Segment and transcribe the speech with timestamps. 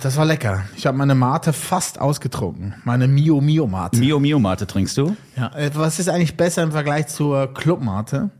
[0.00, 0.64] das war lecker.
[0.76, 2.74] Ich habe meine Mate fast ausgetrunken.
[2.84, 3.98] Meine Mio Mio Mate.
[3.98, 5.16] Mio Mio Mate trinkst du?
[5.36, 8.30] Ja, äh, was ist eigentlich besser im Vergleich zur Club Mate?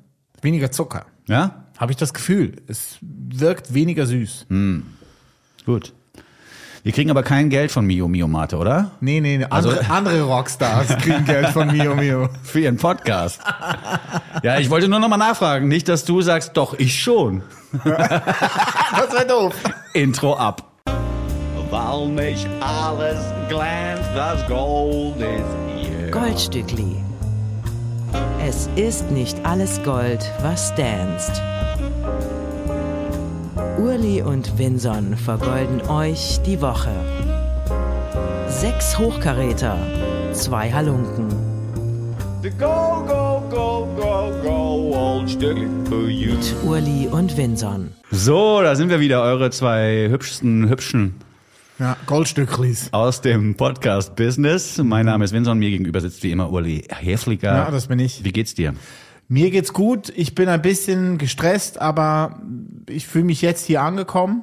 [0.42, 1.06] Weniger Zucker.
[1.28, 1.64] Ja?
[1.78, 2.56] Habe ich das Gefühl.
[2.66, 4.46] Es wirkt weniger süß.
[5.66, 5.92] Gut.
[6.82, 8.92] Wir kriegen aber kein Geld von Mio Mio Mate, oder?
[9.00, 9.44] Nee, nee, nee.
[9.50, 12.28] Also- Andere, andere Rockstars kriegen Geld von Mio Mio.
[12.44, 13.40] Für ihren Podcast.
[14.42, 15.66] ja, ich wollte nur noch mal nachfragen.
[15.68, 17.42] Nicht, dass du sagst, doch, ich schon.
[17.84, 19.54] Das wäre doof.
[19.92, 20.72] Intro ab.
[21.76, 23.18] Weil nicht alles
[23.50, 25.44] glänzt, das Gold ist
[25.76, 26.10] hier.
[26.10, 26.96] Goldstückli.
[28.42, 31.42] Es ist nicht alles Gold, was danst.
[33.78, 36.92] Urli und Vinson vergolden euch die Woche.
[38.48, 39.76] Sechs Hochkaräter,
[40.32, 41.28] zwei Halunken.
[42.58, 46.36] Go, go, go, go, go, old Stückli for you.
[46.36, 47.90] Mit Urli und Vinson.
[48.10, 51.25] So, da sind wir wieder, eure zwei hübschesten Hübschen
[51.78, 52.88] Ja, Goldstücklis.
[52.92, 54.78] aus dem Podcast-Business.
[54.82, 57.54] Mein Name ist Vincent, mir gegenüber sitzt wie immer Uli Häfliger.
[57.54, 58.24] Ja, das bin ich.
[58.24, 58.74] Wie geht's dir?
[59.28, 60.10] Mir geht's gut.
[60.16, 62.40] Ich bin ein bisschen gestresst, aber
[62.88, 64.42] ich fühle mich jetzt hier angekommen.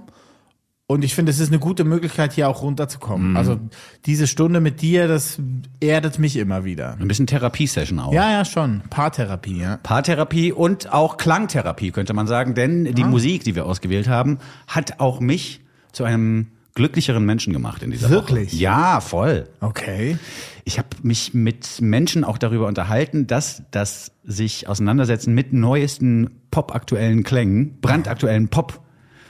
[0.86, 3.36] Und ich finde, es ist eine gute Möglichkeit, hier auch runterzukommen.
[3.38, 3.58] Also
[4.06, 5.40] diese Stunde mit dir, das
[5.80, 6.97] erdet mich immer wieder.
[7.00, 8.14] Ein bisschen Therapiesession auch.
[8.14, 8.84] Ja, ja, schon.
[8.92, 9.78] Paartherapie, ja.
[9.81, 12.92] Paartherapie und auch Klangtherapie, könnte man sagen, denn Ah.
[12.92, 14.38] die Musik, die wir ausgewählt haben,
[14.68, 15.62] hat auch mich
[15.94, 18.53] zu einem glücklicheren Menschen gemacht in dieser Wirklich?
[18.53, 18.61] Woche.
[18.61, 19.47] Ja, voll.
[19.59, 20.17] Okay.
[20.66, 27.23] Ich habe mich mit Menschen auch darüber unterhalten, dass das sich auseinandersetzen mit neuesten popaktuellen
[27.23, 28.49] Klängen, brandaktuellen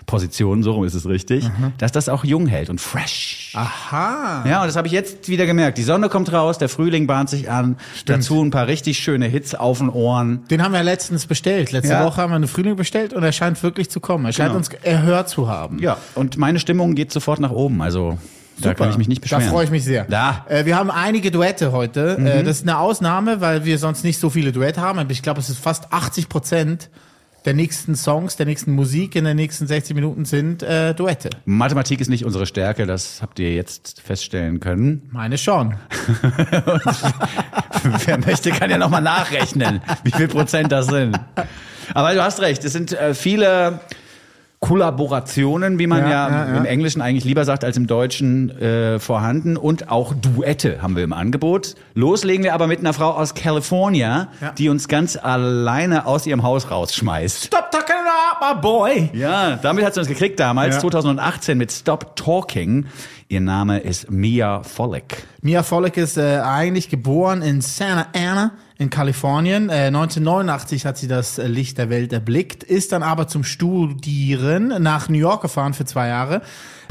[0.06, 3.52] Pop-Positionen, so rum ist es richtig, dass das auch jung hält und fresh.
[3.56, 4.44] Aha.
[4.48, 5.78] Ja, und das habe ich jetzt wieder gemerkt.
[5.78, 9.56] Die Sonne kommt raus, der Frühling bahnt sich an, dazu ein paar richtig schöne Hits
[9.56, 10.45] auf den Ohren.
[10.50, 11.72] Den haben wir letztens bestellt.
[11.72, 12.06] Letzte Ja.
[12.06, 14.26] Woche haben wir eine Frühling bestellt und er scheint wirklich zu kommen.
[14.26, 14.58] Er scheint Genau.
[14.58, 15.80] uns erhört zu haben.
[15.80, 18.17] Ja, und meine Stimmung geht sofort nach oben, also
[18.62, 19.45] da kann ich mich nicht beschweren.
[19.45, 20.06] Da freue ich mich sehr.
[20.06, 20.45] Da.
[20.48, 22.17] Äh, wir haben einige Duette heute.
[22.20, 22.26] Mhm.
[22.28, 25.04] Äh, das ist eine Ausnahme, weil wir sonst nicht so viele Duette haben.
[25.10, 26.89] Ich glaube, es ist fast 80 Prozent
[27.45, 31.30] der nächsten Songs, der nächsten Musik in den nächsten 60 Minuten sind äh, Duette.
[31.45, 35.09] Mathematik ist nicht unsere Stärke, das habt ihr jetzt feststellen können.
[35.11, 35.76] Meine schon.
[38.05, 41.20] Wer möchte, kann ja nochmal nachrechnen, wie viel Prozent das sind.
[41.93, 43.82] Aber du hast recht, es sind äh, viele
[44.64, 48.98] Kollaborationen, wie man Ja, ja, ja, im Englischen eigentlich lieber sagt als im Deutschen, äh,
[48.98, 49.58] vorhanden.
[49.58, 51.76] Und auch Duette haben wir im Angebot.
[51.96, 56.72] Loslegen wir aber mit einer Frau aus California, die uns ganz alleine aus ihrem Haus
[56.72, 57.44] rausschmeißt.
[57.46, 59.10] Stop talking about my boy.
[59.14, 60.82] Ja, damit hat sie uns gekriegt damals, Ja.
[60.82, 62.86] 2018 mit Stop Talking.
[63.28, 65.26] Ihr Name ist Mia Folek.
[65.42, 68.52] Mia Folek ist äh, eigentlich geboren in Santa Ana
[68.83, 69.70] in Kalifornien.
[69.70, 74.83] Äh, 1989 hat sie das äh, Licht der Welt erblickt, ist dann aber zum Studieren
[74.83, 76.42] nach New York gefahren für zwei Jahre,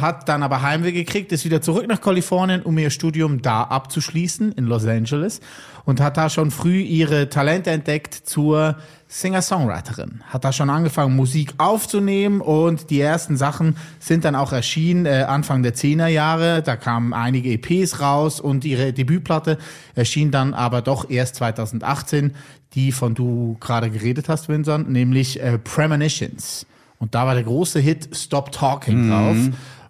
[0.00, 4.52] hat dann aber Heimweh gekriegt, ist wieder zurück nach Kalifornien, um ihr Studium da abzuschließen
[4.52, 5.40] in Los Angeles
[5.84, 8.76] und hat da schon früh ihre Talente entdeckt zur
[9.12, 10.22] Singer-Songwriterin.
[10.24, 15.26] Hat da schon angefangen, Musik aufzunehmen und die ersten Sachen sind dann auch erschienen äh,
[15.28, 16.62] Anfang der 10er Jahre.
[16.62, 19.58] Da kamen einige EPs raus und ihre Debütplatte
[19.94, 22.34] erschien dann aber doch erst 2018,
[22.72, 26.64] die von du gerade geredet hast, Vincent, nämlich äh, Premonitions.
[26.98, 29.36] Und da war der große Hit Stop Talking drauf,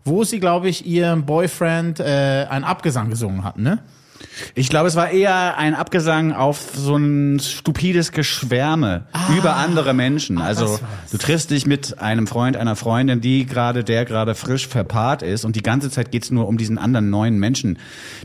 [0.04, 3.78] wo sie, glaube ich, ihrem Boyfriend äh, einen Abgesang gesungen hat, ne?
[4.54, 9.04] Ich glaube, es war eher ein Abgesang auf so ein stupides Geschwärme
[9.36, 10.38] über andere Menschen.
[10.38, 10.88] also Ah.
[11.10, 15.44] du triffst dich mit einem Freund, einer Freundin, die gerade, der gerade frisch verpaart ist
[15.44, 17.78] und die ganze Zeit geht's nur um diesen anderen neuen Menschen,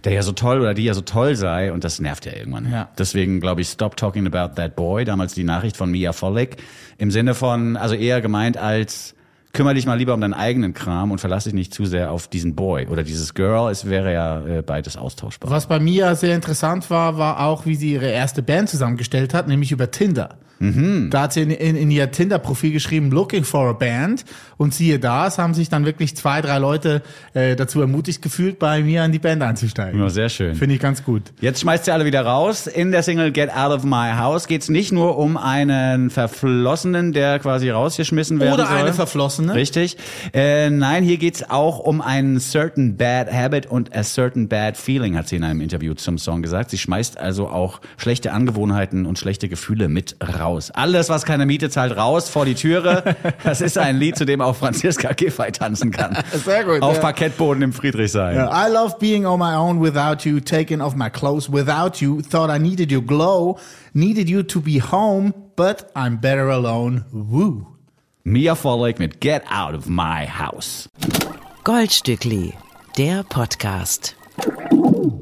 [0.04, 2.72] der ja so toll oder die ja so toll sei und das nervt ja irgendwann.
[2.72, 2.90] Ja.
[2.98, 6.58] Deswegen glaube ich, Stop Talking About That Boy, damals die Nachricht von Mia Folek,
[6.98, 9.14] im Sinne von, also eher gemeint als
[9.54, 12.28] kümmere dich mal lieber um deinen eigenen Kram und verlass dich nicht zu sehr auf
[12.28, 13.72] diesen Boy oder dieses Girl.
[13.72, 15.50] Es wäre ja äh, beides austauschbar.
[15.50, 19.48] Was bei Mia sehr interessant war, war auch, wie sie ihre erste Band zusammengestellt hat,
[19.48, 20.38] nämlich über Tinder.
[20.60, 24.26] Da hat sie in, in, in ihr Tinder-Profil geschrieben, looking for a band.
[24.58, 27.04] Und siehe da, es haben sich dann wirklich zwei, drei Leute
[27.36, 30.00] äh, dazu ermutigt gefühlt, bei mir in die Band einzusteigen.
[30.00, 30.56] Ja, sehr schön.
[30.56, 31.22] Finde ich ganz gut.
[31.42, 32.66] Jetzt schmeißt sie alle wieder raus.
[32.66, 37.38] In der Single Get Out of My House geht's nicht nur um einen Verflossenen, der
[37.38, 38.78] quasi rausgeschmissen werden Oder soll.
[38.78, 39.54] eine Verflossene.
[39.54, 39.98] Richtig.
[40.34, 45.16] Äh, nein, hier geht's auch um einen certain bad habit und a certain bad feeling,
[45.16, 46.72] hat sie in einem Interview zum Song gesagt.
[46.72, 50.47] Sie schmeißt also auch schlechte Angewohnheiten und schlechte Gefühle mit raus.
[50.74, 53.16] Alles, was keine Miete zahlt, raus vor die Türe.
[53.44, 56.18] Das ist ein Lied, zu dem auch Franziska Giffey tanzen kann.
[56.34, 57.02] Sehr gut, Auf ja.
[57.02, 58.36] Parkettboden im Friedrichshain.
[58.38, 62.50] I love being on my own without you, taking off my clothes without you, thought
[62.50, 63.58] I needed your glow,
[63.94, 67.06] needed you to be home, but I'm better alone.
[67.12, 67.68] Woo.
[68.24, 70.90] Mia Folek mit Get Out of My House.
[71.64, 72.54] Goldstückli.
[72.98, 74.16] der Podcast.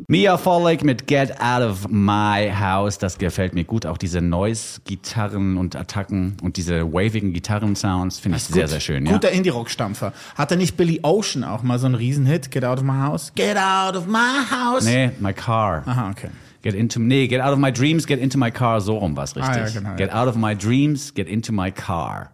[0.08, 3.00] Mia Follig mit Get Out of My House.
[3.00, 3.88] Das gefällt mir gut.
[3.88, 8.70] Auch diese Noise-Gitarren und Attacken und diese wavigen Gitarrensounds finde ich sehr, Gut.
[8.70, 9.06] sehr schön.
[9.08, 9.14] Ja.
[9.14, 10.14] Guter Indie-Rock-Stampfer.
[10.36, 12.52] Hatte nicht Billy Ocean auch mal so einen Riesenhit?
[12.52, 13.32] Get out of my house?
[13.34, 14.86] Get out of my house!
[14.86, 15.82] Nee, my car.
[15.88, 16.30] Aha, okay.
[16.62, 18.82] Get into, nee, get out of my dreams, get into my car.
[18.82, 19.56] So rum war's richtig.
[19.56, 19.96] Ah, ja, genau, ja.
[19.96, 22.32] Get out of my dreams, get into my car.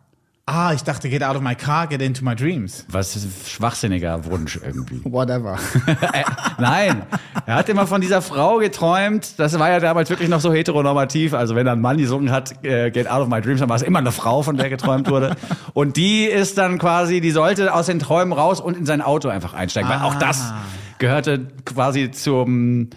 [0.54, 2.86] Ah, ich dachte, get out of my car, get into my dreams.
[2.90, 5.00] Was ist ein schwachsinniger Wunsch irgendwie.
[5.06, 5.58] Whatever.
[6.14, 6.24] Äh,
[6.58, 7.04] Nein,
[7.46, 9.40] er hat immer von dieser Frau geträumt.
[9.40, 11.34] Das war ja damals wirklich noch so heteronormativ.
[11.34, 13.82] Also wenn ein Mann gesungen hat, äh, Get Out of My Dreams, dann war es
[13.82, 15.38] immer eine Frau, von der geträumt wurde.
[15.74, 19.30] Und die ist dann quasi, die sollte aus den Träumen raus und in sein Auto
[19.30, 19.90] einfach einsteigen.
[19.90, 20.54] Weil auch das
[20.98, 22.90] gehörte quasi zum,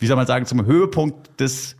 [0.00, 1.75] wie soll man sagen, zum Höhepunkt des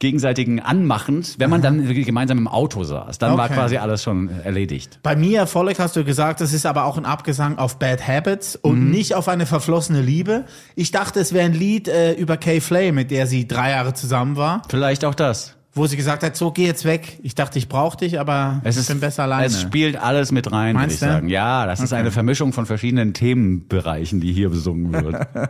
[0.00, 3.18] gegenseitigen Anmachens, wenn man dann wirklich gemeinsam im Auto saß.
[3.18, 3.54] Dann war Okay.
[3.54, 4.98] quasi alles schon erledigt.
[5.02, 8.56] Bei mir, Volek, hast du gesagt, das ist aber auch ein Abgesang auf Bad Habits
[8.56, 10.44] und nicht auf eine verflossene Liebe.
[10.74, 13.94] Ich dachte, es wäre ein Lied äh, über Kay Flay, mit der sie drei Jahre
[13.94, 15.54] zusammen war, Vielleicht auch das.
[15.76, 17.18] wo sie gesagt hat, so geh jetzt weg.
[17.22, 19.46] Ich dachte, ich brauche dich, aber Es ich ist, bin besser alleine.
[19.46, 21.28] Es spielt alles mit rein, Meinst würde ich sagen.
[21.28, 25.26] Ja, das ist eine Vermischung von verschiedenen Themenbereichen, die hier besungen wird.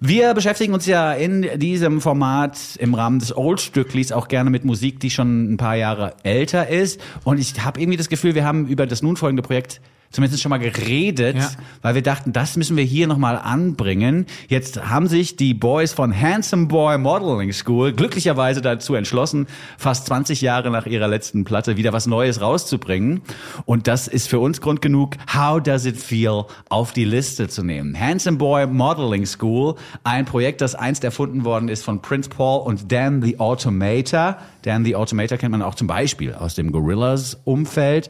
[0.00, 5.00] Wir beschäftigen uns ja in diesem Format im Rahmen des Old-Stücklis auch gerne mit Musik,
[5.00, 7.00] die schon ein paar Jahre älter ist.
[7.24, 9.80] Und ich habe irgendwie das Gefühl, wir haben über das nun folgende Projekt
[10.14, 11.50] zumindest schon mal geredet, Ja.
[11.82, 14.26] weil wir dachten, das müssen wir hier nochmal anbringen.
[14.48, 20.40] Jetzt haben sich die Boys von Handsome Boy Modeling School glücklicherweise dazu entschlossen, fast 20
[20.40, 23.22] Jahre nach ihrer letzten Platte wieder was Neues rauszubringen.
[23.64, 27.64] Und das ist für uns Grund genug, How Does It Feel auf die Liste zu
[27.64, 27.98] nehmen.
[27.98, 29.74] Handsome Boy Modeling School,
[30.04, 34.36] ein Projekt, das einst erfunden worden ist von Prince Paul und Dan the Automator.
[34.64, 38.08] Dan the Automator kennt man auch zum Beispiel aus dem Gorillas-Umfeld.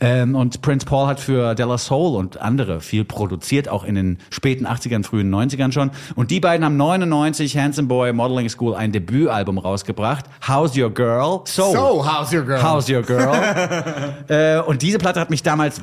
[0.00, 4.18] Ähm, und Prince Paul hat für Della Soul und andere viel produziert, auch in den
[4.30, 5.90] späten 80ern, frühen 90ern schon.
[6.14, 10.26] Und die beiden haben 99 Handsome Boy Modeling School ein Debütalbum rausgebracht.
[10.46, 11.40] How's Your Girl?
[11.44, 12.62] So, So, how's your girl?
[12.62, 13.34] How's Your Girl?
[14.28, 15.80] äh, und diese Platte hat mich damals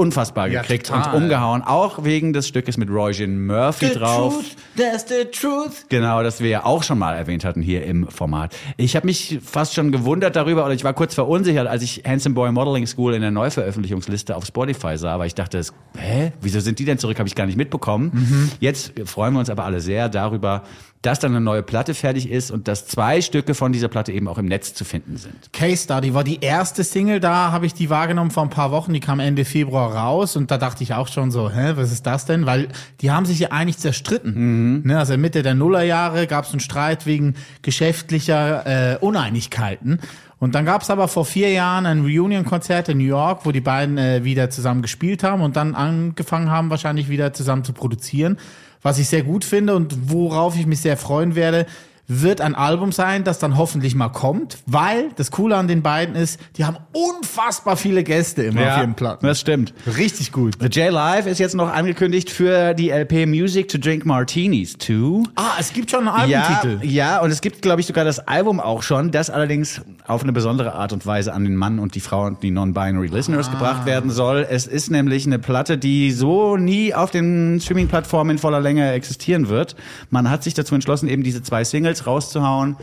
[0.00, 1.14] unfassbar Ja, gekriegt total.
[1.14, 4.32] und umgehauen, auch wegen des Stückes mit Roisin Murphy The drauf.
[4.34, 5.86] truth, that's the truth.
[5.88, 8.56] Genau, das wir ja auch schon mal erwähnt hatten hier im Format.
[8.76, 12.34] Ich habe mich fast schon gewundert darüber, oder ich war kurz verunsichert, als ich Handsome
[12.34, 15.60] Boy Modeling School in der Neuveröffentlichungsliste auf Spotify sah, weil ich dachte,
[15.96, 17.18] hä, wieso sind die denn zurück?
[17.18, 18.50] Habe ich gar nicht mitbekommen.
[18.60, 20.62] Jetzt freuen wir uns aber alle sehr darüber,
[21.02, 24.28] dass dann eine neue Platte fertig ist und dass zwei Stücke von dieser Platte eben
[24.28, 25.52] auch im Netz zu finden sind.
[25.52, 28.92] Case Study war die erste Single, da habe ich die wahrgenommen vor ein paar Wochen,
[28.92, 32.06] die kam Ende Februar raus und da dachte ich auch schon so, hä, was ist
[32.06, 32.44] das denn?
[32.44, 32.68] Weil
[33.00, 34.82] die haben sich ja eigentlich zerstritten.
[34.82, 40.00] Ne, also Mitte der Nullerjahre gab es einen Streit wegen geschäftlicher äh, Uneinigkeiten.
[40.38, 43.60] Und dann gab es aber vor vier Jahren ein Reunion-Konzert in New York, wo die
[43.60, 48.38] beiden äh, wieder zusammen gespielt haben und dann angefangen haben, wahrscheinlich wieder zusammen zu produzieren.
[48.82, 51.66] Was ich sehr gut finde und worauf ich mich sehr freuen werde,
[52.12, 56.16] wird ein Album sein, das dann hoffentlich mal kommt, weil das Coole an den beiden
[56.16, 59.24] ist, die haben unfassbar viele Gäste immer auf ihren Platten.
[59.26, 59.72] das stimmt.
[59.96, 60.54] Richtig gut.
[60.60, 65.22] The J Live ist jetzt noch angekündigt für die LP Music to Drink Martinis 2.
[65.36, 66.84] Ah, es gibt schon einen Albumtitel.
[66.86, 70.22] Ja, ja, und es gibt, glaube ich, sogar das Album auch schon, das allerdings auf
[70.24, 73.48] eine besondere Art und Weise an den Mann und die Frau und die Non-Binary Listeners
[73.48, 73.52] Ah.
[73.52, 74.46] gebracht werden soll.
[74.50, 79.48] Es ist nämlich eine Platte, die so nie auf den Streaming-Plattformen in voller Länge existieren
[79.48, 79.76] wird.
[80.10, 82.76] Man hat sich dazu entschlossen, eben diese zwei Singles rauszuhauen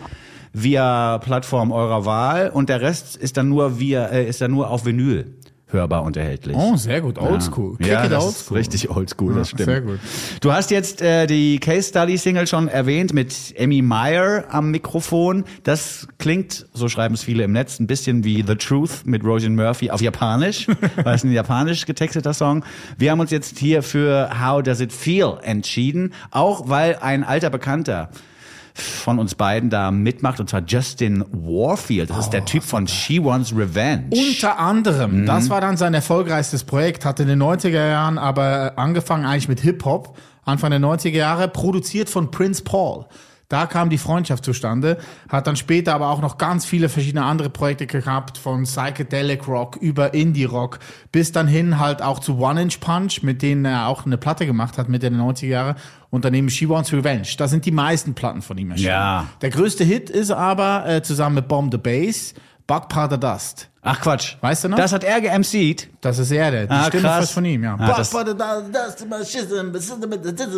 [0.54, 4.70] via Plattform eurer Wahl und der Rest ist dann nur via, äh, ist dann nur
[4.70, 5.34] auf Vinyl
[5.70, 6.56] hörbar und erhältlich.
[6.58, 7.18] Oh, sehr gut.
[7.20, 7.76] Oldschool.
[7.82, 8.58] Ja, Cricket das Oldschool.
[8.58, 9.70] ist richtig oldschool, das Ja, stimmt.
[9.70, 10.00] sehr gut.
[10.40, 15.44] Du hast jetzt äh, die Case Study Single schon erwähnt mit Emmy Meyer am Mikrofon.
[15.64, 19.56] Das klingt, so schreiben es viele im Netz, ein bisschen wie The Truth mit Roisin
[19.56, 20.68] Murphy auf Japanisch,
[21.04, 22.64] weil es ein japanisch getexteter Song.
[22.98, 27.50] Wir haben uns jetzt hier für How Does It Feel entschieden, auch weil ein alter
[27.50, 28.10] Bekannter
[28.78, 32.10] von uns beiden da mitmacht, und zwar Justin Warfield.
[32.10, 34.06] Das ist der Typ von She Wants Revenge.
[34.12, 39.26] Unter anderem, das war dann sein erfolgreichstes Projekt, hat in den 90er Jahren aber angefangen
[39.26, 43.06] eigentlich mit Hip-Hop, Anfang der 90er Jahre, produziert von Prince Paul.
[43.50, 44.98] Da kam die Freundschaft zustande,
[45.30, 49.78] hat dann später aber auch noch ganz viele verschiedene andere Projekte gehabt, von Psychedelic Rock
[49.78, 50.80] über Indie Rock,
[51.14, 54.46] bis dann hin halt auch zu One Inch Punch, mit denen er auch eine Platte
[54.46, 55.76] gemacht hat Mitte der 90er Jahre,
[56.10, 57.28] und daneben She Wants Revenge.
[57.38, 58.90] Da sind die meisten Platten von ihm erschienen.
[58.90, 59.28] Ja.
[59.42, 62.34] Der größte Hit ist aber äh, zusammen mit Bomb the Bass,
[62.66, 63.70] Bug Powder Dust.
[63.88, 64.36] Ach Quatsch.
[64.42, 64.78] Weißt du noch?
[64.78, 65.88] Das hat er geMC'd.
[66.02, 66.66] Das ist er, der.
[66.68, 67.24] Die Ah, Stimme krass.
[67.26, 67.76] ist von ihm, ja.
[67.80, 68.14] Ah, das-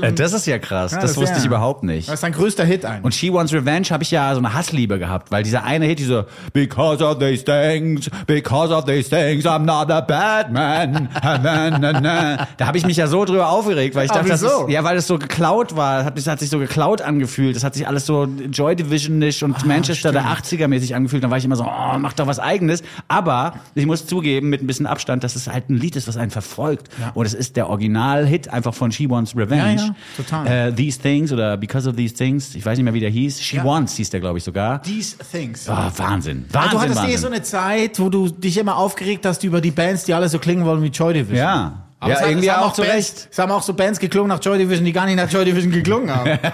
[0.01, 0.91] Äh, Das ist ja krass.
[0.91, 2.07] Ja, das, das wusste wär- ich überhaupt nicht.
[2.07, 3.03] Das ist sein größter Hit eigentlich.
[3.05, 5.99] Und She Wants Revenge habe ich ja so eine Hassliebe gehabt, weil dieser eine Hit,
[5.99, 11.09] dieser Because of these things, because of these things, I'm not a bad man.
[11.23, 12.47] Na, na, na.
[12.57, 14.67] Da habe ich mich ja so drüber aufgeregt, weil ich Ah, dachte, das wieso?
[14.67, 17.55] ist, ja, weil es so geklaut war, hat, das hat sich so geklaut angefühlt.
[17.55, 21.23] Das hat sich alles so Joy Divisionisch und Manchester der 80er mäßig angefühlt.
[21.23, 22.83] Dann war ich immer so, oh, mach doch was eigenes.
[23.19, 26.17] Aber ich muss zugeben, mit ein bisschen Abstand, dass es halt ein Lied ist, was
[26.17, 26.89] einen verfolgt.
[27.13, 29.75] Und es ist der Original-Hit einfach von She Wants Revenge.
[29.75, 30.47] Ja, ja, total.
[30.69, 33.41] Äh, These Things oder Because of These Things, ich weiß nicht mehr, wie der hieß.
[33.41, 33.65] She Ja.
[33.65, 34.81] Wants hieß der, glaube ich, sogar.
[34.81, 35.67] These Things.
[35.69, 36.45] Ah, Wahnsinn.
[36.53, 37.17] Aber Wahnsinn, du hattest eh Wahnsinn.
[37.19, 40.39] so eine Zeit, wo du dich immer aufgeregt hast über die Bands, die alle so
[40.39, 41.37] klingen wollen wie Joy Division.
[41.37, 41.85] ja.
[42.01, 43.27] Aber ja, es irgendwie haben auch zu Bands, Recht.
[43.31, 45.71] Es haben auch so Bands geklungen nach Joy Division, die gar nicht nach Joy Division
[45.71, 46.39] geklungen haben.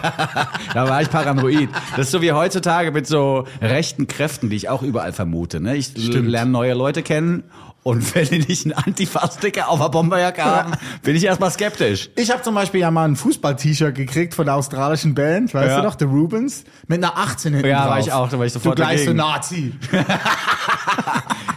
[0.74, 1.70] Da war ich paranoid.
[1.92, 5.62] Das ist so wie heutzutage mit so rechten Kräften, die ich auch überall vermute.
[5.62, 5.76] Ne?
[5.78, 7.44] Ich lerne neue Leute kennen
[7.88, 10.74] und wenn die nicht einen Antifa-Sticker auf der Bomberjacke haben,
[11.04, 12.10] bin ich erstmal skeptisch.
[12.16, 15.78] Ich habe zum Beispiel ja mal ein Fußball-T-Shirt gekriegt von der australischen Band, weißt Ja.
[15.82, 17.90] du noch, The Rubens, mit einer 18 hinten Ja, drauf.
[17.92, 19.14] war ich auch, da war ich sofort Du gleich so.
[19.14, 19.74] Nazi.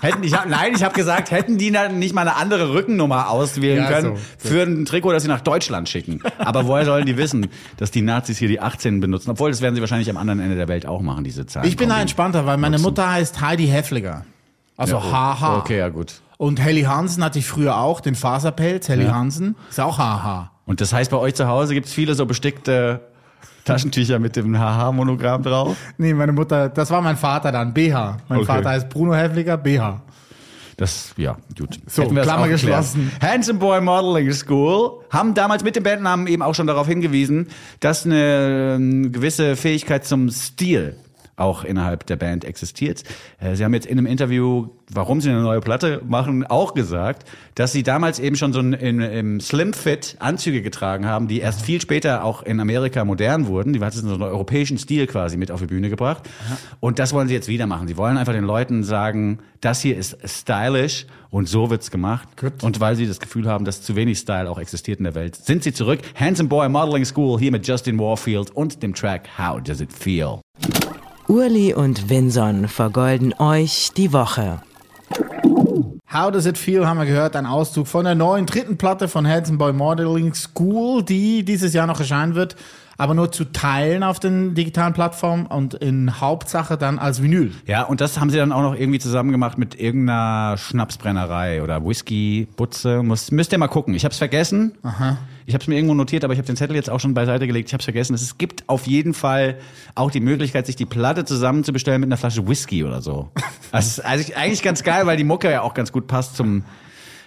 [0.00, 3.30] Hätten, ich hab, nein, ich habe gesagt, hätten die dann nicht mal eine andere Rückennummer
[3.30, 4.22] auswählen Ja, können so.
[4.50, 6.20] für ein Trikot, das sie nach Deutschland schicken.
[6.38, 9.30] Aber woher sollen die wissen, dass die Nazis hier die 18 benutzen?
[9.30, 11.66] Obwohl, das werden sie wahrscheinlich am anderen Ende der Welt auch machen, diese Zahlen.
[11.66, 14.24] Ich bin da entspannter, weil meine Mutter heißt Heidi Heffliger.
[14.78, 15.58] Also Ja, oh, HH.
[15.58, 16.14] Okay, ja gut.
[16.38, 19.14] Und Helly Hansen hatte ich früher auch, den Faserpelz, Helly Ja.
[19.14, 19.56] Hansen.
[19.68, 20.50] Ist auch HH.
[20.64, 23.00] Und das heißt, bei euch zu Hause gibt's viele so bestickte
[23.64, 25.76] Taschentücher mit dem HH-Monogramm drauf?
[25.98, 28.16] Nee, meine Mutter, das war mein Vater dann, BH.
[28.28, 28.46] Mein Okay.
[28.46, 30.00] Vater heißt Bruno Heffliger, BH.
[30.76, 31.80] Das, ja, gut.
[31.88, 33.10] So, Klammer geschlossen.
[33.20, 37.48] Handsome Boy Modeling School haben damals mit dem Bandnamen eben auch schon darauf hingewiesen,
[37.80, 40.94] dass eine ähm, gewisse Fähigkeit zum Stil
[41.38, 43.04] auch innerhalb der Band existiert.
[43.38, 47.28] Äh, Sie haben jetzt in einem Interview, warum sie eine neue Platte machen, auch gesagt,
[47.54, 51.40] dass sie damals eben schon so ein, in, im Slim Fit Anzüge getragen haben, die
[51.40, 53.72] erst viel später auch in Amerika modern wurden.
[53.72, 56.28] Die hat so einen europäischen Stil quasi mit auf die Bühne gebracht.
[56.80, 57.88] Und das wollen sie jetzt wieder machen.
[57.88, 62.28] Sie wollen einfach den Leuten sagen, das hier ist stylish und so wird's gemacht.
[62.36, 62.62] Gut.
[62.62, 65.36] Und weil sie das Gefühl haben, dass zu wenig Style auch existiert in der Welt,
[65.36, 66.00] sind sie zurück.
[66.14, 70.40] Handsome Boy Modeling School hier mit Justin Warfield und dem Track How Does It Feel?
[71.28, 74.62] Urli und Vinson vergolden euch die Woche.
[76.10, 79.28] How Does It Feel haben wir gehört, ein Auszug von der neuen dritten Platte von
[79.28, 82.56] Handsome Boy Modeling School, die dieses Jahr noch erscheinen wird,
[82.98, 87.52] aber nur zu Teilen auf den digitalen Plattformen und in Hauptsache dann als Vinyl.
[87.66, 91.84] Ja, und das haben sie dann auch noch irgendwie zusammen gemacht mit irgendeiner Schnapsbrennerei oder
[91.84, 93.02] Whisky, Butze.
[93.02, 93.94] Muss, müsst ihr mal gucken.
[93.94, 94.72] Ich habe es vergessen.
[95.46, 97.46] Ich habe es mir irgendwo notiert, aber ich habe den Zettel jetzt auch schon beiseite
[97.46, 97.68] gelegt.
[97.68, 98.14] Ich habe es vergessen.
[98.14, 99.56] Es gibt auf jeden Fall
[99.94, 103.30] auch die Möglichkeit, sich die Platte zusammenzubestellen mit einer Flasche Whisky oder so.
[103.72, 106.64] Es ist eigentlich- eigentlich ganz geil, weil die Mucke ja auch ganz gut passt zum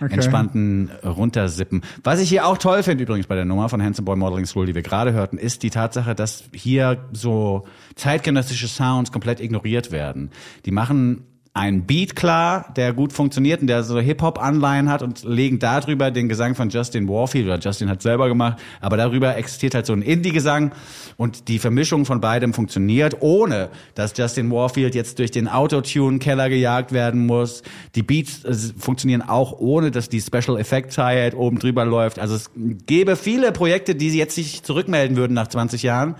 [0.10, 1.82] entspannten Runtersippen.
[2.04, 4.66] Was ich hier auch toll finde übrigens bei der Nummer von Handsome Boy Modeling School,
[4.66, 7.66] die wir gerade hörten, ist die Tatsache, dass hier so
[7.96, 10.32] zeitgenössische Sounds komplett ignoriert werden.
[10.66, 15.60] Die machen einen Beat klar, der gut funktioniert und der so Hip-Hop-Anleihen hat und legen
[15.60, 19.86] darüber den Gesang von Justin Warfield, oder Justin hat selber gemacht, aber darüber existiert halt
[19.86, 20.72] so ein Indie-Gesang
[21.18, 26.94] und die Vermischung von beidem funktioniert, ohne dass Justin Warfield jetzt durch den Autotune-Keller gejagt
[26.94, 27.64] werden muss.
[27.96, 32.18] Die Beats äh, funktionieren auch ohne, dass die Special Effects Hi-Hat oben drüber läuft.
[32.18, 32.50] Also es
[32.86, 36.16] gäbe viele Projekte, die jetzt sich zurückmelden würden nach 20 Jahren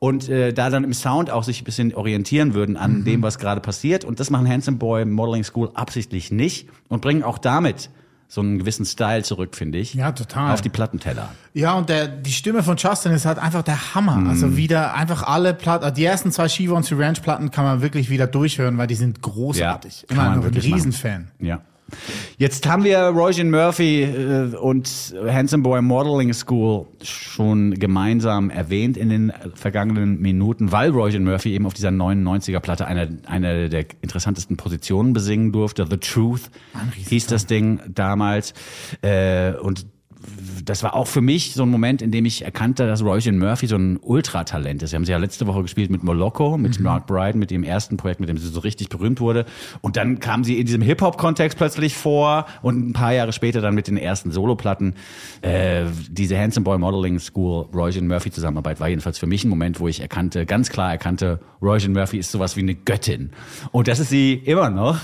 [0.00, 3.38] und äh, da dann im Sound auch sich ein bisschen orientieren würden an dem, was
[3.38, 4.02] gerade passiert.
[4.04, 7.90] Und das machen Handsome Boy Modeling School absichtlich nicht und bringen auch damit
[8.26, 9.92] so einen gewissen Style zurück, finde ich.
[9.92, 10.54] Ja, total.
[10.54, 11.28] Auf die Plattenteller.
[11.52, 14.16] Ja, und der, die Stimme von Justin ist halt einfach der Hammer.
[14.16, 14.30] Mhm.
[14.30, 18.08] Also wieder einfach alle Platten, die ersten zwei Shiva und Ranch Platten kann man wirklich
[18.08, 20.06] wieder durchhören, weil die sind großartig.
[20.08, 21.28] Ja, Immer noch ein Riesenfan.
[21.40, 21.60] Ja.
[22.38, 29.08] Jetzt haben wir Roisin Murphy äh, und Handsome Boy Modeling School schon gemeinsam erwähnt in
[29.08, 34.56] den vergangenen Minuten, weil Roisin Murphy eben auf dieser 99er Platte eine, eine der interessantesten
[34.56, 35.86] Positionen besingen durfte.
[35.88, 36.50] The Truth
[36.96, 38.54] hieß das Ding damals.
[39.02, 39.86] Äh, und
[40.64, 43.66] das war auch für mich so ein Moment, in dem ich erkannte, dass Roisin Murphy
[43.66, 44.92] so ein Ultratalent ist.
[44.92, 47.96] Wir haben sie ja letzte Woche gespielt mit Moloko, mit Mark Brydon, mit dem ersten
[47.96, 49.46] Projekt, mit dem sie so richtig berühmt wurde.
[49.80, 53.74] Und dann kam sie in diesem Hip-Hop-Kontext plötzlich vor und ein paar Jahre später dann
[53.74, 54.94] mit den ersten Soloplatten.
[55.42, 59.80] Äh, diese Handsome Boy Modeling School, Roisin Murphy Zusammenarbeit war jedenfalls für mich ein Moment,
[59.80, 63.30] wo ich erkannte, ganz klar erkannte, Roisin Murphy ist sowas wie eine Göttin.
[63.72, 64.98] Und das ist sie immer noch.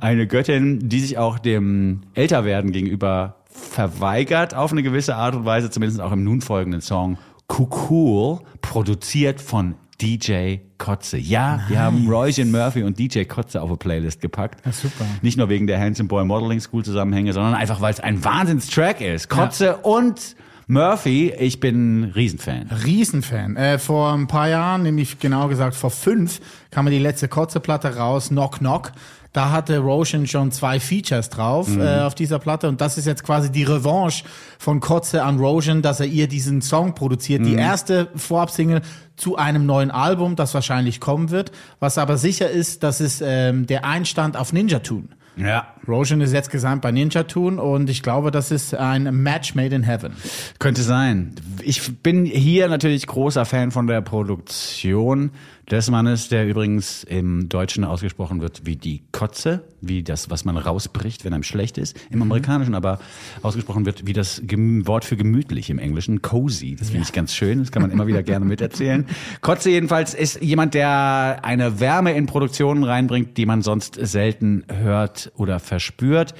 [0.00, 5.70] Eine Göttin, die sich auch dem Älterwerden gegenüber verweigert auf eine gewisse Art und Weise,
[5.70, 7.18] zumindest auch im nun folgenden Song
[7.50, 11.18] Cool, produziert von DJ Kotze.
[11.18, 14.64] Ja, wir haben Royce Murphy und DJ Kotze auf eine Playlist gepackt.
[14.72, 15.04] super.
[15.20, 19.00] Nicht nur wegen der Handsome Boy Modeling School Zusammenhänge, sondern einfach, weil es ein Wahnsinnstrack
[19.00, 19.28] ist.
[19.28, 20.34] Kotze und
[20.66, 22.68] Murphy, ich bin Riesenfan.
[22.84, 23.56] Riesenfan.
[23.56, 26.40] Äh, vor ein paar Jahren, nämlich genau gesagt vor fünf,
[26.70, 28.92] kam mir die letzte Kotze-Platte raus, Knock Knock.
[29.32, 31.80] Da hatte Roshan schon zwei Features drauf Mhm.
[31.80, 34.24] äh, auf dieser Platte und das ist jetzt quasi die Revanche
[34.58, 37.40] von Kotze an Roshan, dass er ihr diesen Song produziert.
[37.40, 37.46] Mhm.
[37.46, 38.82] Die erste Vorabsingle
[39.16, 41.50] zu einem neuen Album, das wahrscheinlich kommen wird.
[41.80, 45.08] Was aber sicher ist, das ist ähm, der Einstand auf Ninja Tune.
[45.34, 45.66] Ja.
[45.88, 49.74] Roshan ist jetzt gesamt bei Ninja Tune und ich glaube, das ist ein Match made
[49.74, 50.12] in heaven.
[50.58, 51.34] Könnte sein.
[51.62, 55.30] Ich bin hier natürlich großer Fan von der Produktion
[55.70, 60.56] des Mannes, der übrigens im Deutschen ausgesprochen wird wie die Kotze, wie das, was man
[60.56, 61.98] rausbricht, wenn einem schlecht ist.
[62.10, 62.98] Im Amerikanischen aber
[63.42, 66.76] ausgesprochen wird wie das Gem Wort für gemütlich im Englischen, cozy.
[66.76, 67.60] Das finde ich ganz schön.
[67.60, 69.06] Das kann man immer wieder gerne miterzählen.
[69.40, 75.32] Kotze jedenfalls ist jemand, der eine Wärme in Produktionen reinbringt, die man sonst selten hört
[75.36, 76.34] oder verspürt.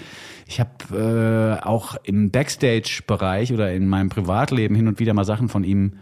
[0.47, 5.49] Ich habe äh, auch im Backstage-Bereich oder in meinem Privatleben hin und wieder mal Sachen
[5.49, 5.95] von ihm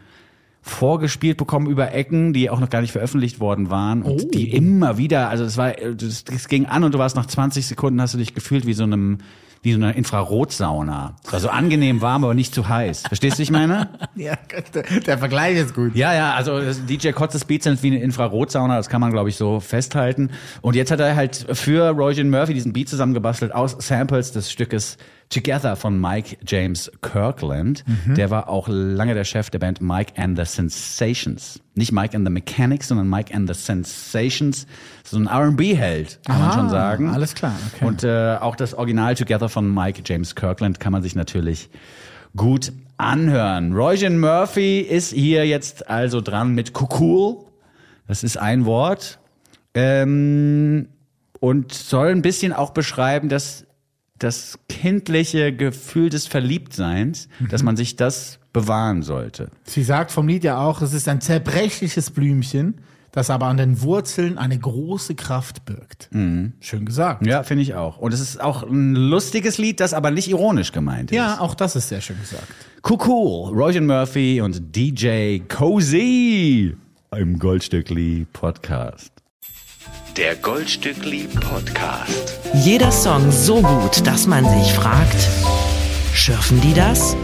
[0.62, 4.29] vorgespielt bekommen über Ecken, die auch noch gar nicht veröffentlicht worden waren und Oh.
[4.33, 7.67] die immer wieder, also es war, das, das ging an und du warst nach 20
[7.67, 9.19] Sekunden hast du dich gefühlt wie so einem
[9.62, 11.17] wie so einer Infrarotsauna.
[11.25, 13.02] Es war so angenehm warm, aber nicht zu heiß.
[13.02, 13.88] Verstehst du, ich meine?
[14.17, 14.37] Ja,
[15.07, 15.95] der, Vergleich ist gut.
[15.95, 19.31] Ja, ja, also das DJ Kotzes Beats sind wie eine Infrarotsauna, das kann man, glaube
[19.31, 20.31] ich, so festhalten.
[20.61, 24.99] Und jetzt hat er halt für Roisin Murphy diesen Beat zusammengebastelt aus Samples des Stückes
[25.31, 27.85] Together von Mike James Kirkland.
[28.17, 31.61] Der war auch lange der Chef der Band Mike and the Sensations.
[31.75, 34.67] Nicht Mike and the Mechanics, sondern Mike and the Sensations.
[35.05, 37.11] So ein R&B-Held, kann man Ah, schon sagen.
[37.11, 37.85] alles klar, okay.
[37.85, 41.71] Und äh, auch das Original Together von Mike James Kirkland kann man sich natürlich
[42.37, 43.73] gut anhören.
[43.73, 47.37] Roisin Murphy ist hier jetzt also dran mit Kukul.
[48.09, 49.21] Das ist ein Wort.
[49.75, 50.89] Ähm,
[51.39, 53.65] und soll ein bisschen auch beschreiben, dass
[54.19, 59.50] das kindliche Gefühl des Verliebtseins, dass man sich das bewahren sollte.
[59.64, 62.80] Sie sagt vom Lied ja auch, es ist ein zerbrechliches Blümchen,
[63.12, 66.09] das aber an den Wurzeln eine große Kraft birgt.
[66.12, 67.26] Schön gesagt.
[67.26, 67.99] Ja, finde ich auch.
[67.99, 71.16] Und es ist auch ein lustiges Lied, das aber nicht ironisch gemeint ist.
[71.16, 72.47] Ja, auch das ist sehr schön gesagt.
[72.88, 76.76] Cool, Roger Murphy und DJ Cozy
[77.16, 79.12] im Goldstückli Podcast.
[80.16, 82.38] Der Goldstückli Podcast.
[82.55, 85.29] Jeder Song so gut, dass man sich fragt,
[86.14, 87.16] schürfen die das?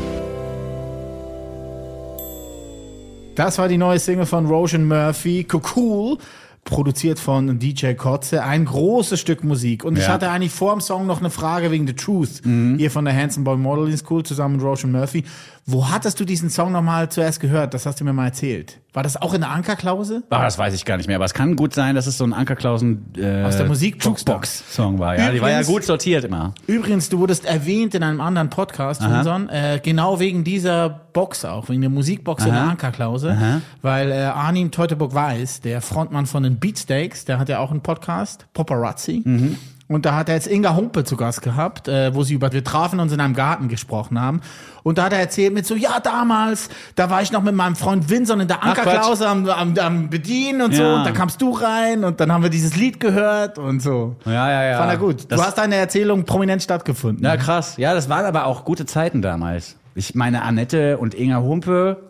[3.37, 5.46] Das war die neue Single von Roshan Murphy,
[5.77, 6.16] Cool,
[6.64, 8.42] produziert von DJ Kotze.
[8.42, 9.85] Ein großes Stück Musik.
[9.85, 10.14] Und ich Ja.
[10.14, 12.42] hatte eigentlich vor dem Song noch eine Frage wegen The Truth.
[12.44, 15.22] Hier von der Handsome Boy Modeling School zusammen mit Roshan Murphy.
[15.66, 17.75] Wo hattest du diesen Song nochmal zuerst gehört?
[17.75, 18.81] Das hast du mir mal erzählt.
[18.96, 20.22] War das auch in der Ankerklause?
[20.30, 22.24] Ah, das weiß ich gar nicht mehr, aber es kann gut sein, dass es so
[22.24, 24.40] ein Ankerklausen äh, Aus der Musikbox da.
[24.42, 25.18] Song war.
[25.18, 26.54] Ja, die war ja Übrigens- gut sortiert immer.
[26.66, 31.68] Übrigens, du wurdest erwähnt in einem anderen Podcast unseren, äh, genau wegen dieser Box auch,
[31.68, 32.70] wegen der Musikbox in der Aha.
[32.70, 33.61] Ankerklause, Aha.
[33.82, 38.46] weil äh, Arnim Teutoburg-Weiß, der Frontmann von den Beatsteaks, der hat ja auch einen Podcast,
[38.54, 39.59] Paparazzi, Mhm.
[39.88, 42.64] Und da hat er jetzt Inga Humpe zu Gast gehabt, äh, wo sie über Wir
[42.64, 44.40] trafen uns in einem Garten gesprochen haben.
[44.83, 47.77] Und da hat er erzählt mit so, ja, damals, da war ich noch mit meinem
[47.77, 48.62] Freund Vinson in der.
[48.64, 50.96] Ankerklause am, am, am Bedienen und so, Ja.
[50.96, 54.16] und da kamst du rein und dann haben wir dieses Lied gehört und so.
[54.25, 54.79] Ja, ja, ja.
[54.79, 55.31] Fand er gut.
[55.31, 57.25] Das, du hast deine Erzählung prominent stattgefunden.
[57.25, 57.77] ja, krass.
[57.77, 59.77] Ja, das waren aber auch gute Zeiten damals.
[59.94, 62.06] Ich meine, Annette und Inga Humpe,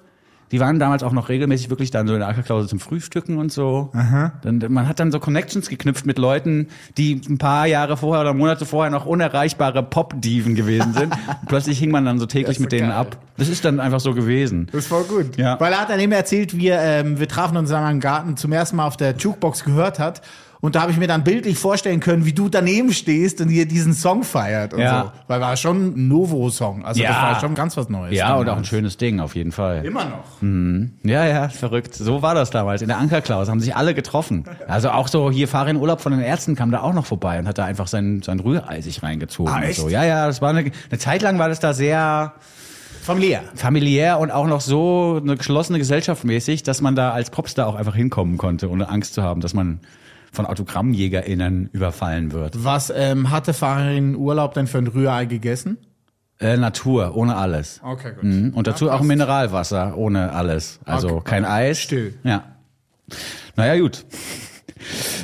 [0.53, 3.51] die waren damals auch noch regelmäßig wirklich dann so in der Ankerklause zum Frühstücken und
[3.53, 3.91] so.
[4.43, 8.35] Dann, man hat dann so Connections geknüpft mit Leuten, die ein paar Jahre vorher oder
[8.35, 11.13] Monate vorher noch unerreichbare Pop-Diven gewesen sind.
[11.41, 12.99] Und plötzlich hing man dann so täglich ist mit denen geil.
[12.99, 13.17] ab.
[13.37, 14.69] Das ist dann einfach so gewesen.
[14.73, 15.37] Das ist voll gut.
[15.37, 15.59] Ja.
[15.61, 18.53] Weil er hat dann eben erzählt, wir, ähm, wir trafen uns in einem Garten zum
[18.53, 20.23] ersten Mal auf der Jukebox gehört hat.
[20.67, 23.67] Und da habe ich mir dann bildlich vorstellen können, wie du daneben stehst und ihr
[23.67, 25.03] diesen Song feiert und Ja.
[25.15, 25.21] so.
[25.29, 26.85] Weil war schon ein Novo-Song.
[26.85, 27.09] Also Ja.
[27.11, 28.17] das war schon ganz was Neues.
[28.17, 28.67] Ja, und auch ein damals.
[28.69, 29.85] schönes Ding auf jeden Fall.
[29.85, 31.05] Immer noch.
[31.09, 31.95] Ja, ja, verrückt.
[31.95, 32.83] So war das damals.
[32.83, 34.45] In der Ankerklaus haben sich alle getroffen.
[34.67, 37.39] Also auch so hier Fahrer in Urlaub von den Ärzten kam da auch noch vorbei
[37.39, 39.53] und hat da einfach sein, sein Rührei sich reingezogen.
[39.53, 39.79] Ah, und echt?
[39.81, 39.89] so.
[39.89, 42.33] Ja, ja, das war eine, eine Zeit lang war das da sehr
[43.03, 43.43] Familiär.
[43.55, 47.77] familiär und auch noch so eine geschlossene Gesellschaft mäßig, dass man da als Popstar auch
[47.77, 49.79] einfach hinkommen konnte, ohne Angst zu haben, dass man
[50.33, 52.65] von AutogrammjägerInnen überfallen wird.
[52.65, 55.79] Was ähm, hatte Farin Urlaub denn für ein Rührei gegessen?
[56.39, 57.81] Äh, Natur, ohne alles.
[57.83, 58.25] Okay, gut.
[58.25, 58.53] Mhm.
[58.55, 60.81] Und dazu auch Mineralwasser, ohne alles.
[60.85, 61.23] Also Okay.
[61.25, 61.79] kein Eis.
[61.81, 62.15] Still.
[62.25, 62.45] Ja.
[63.57, 64.05] Naja, gut.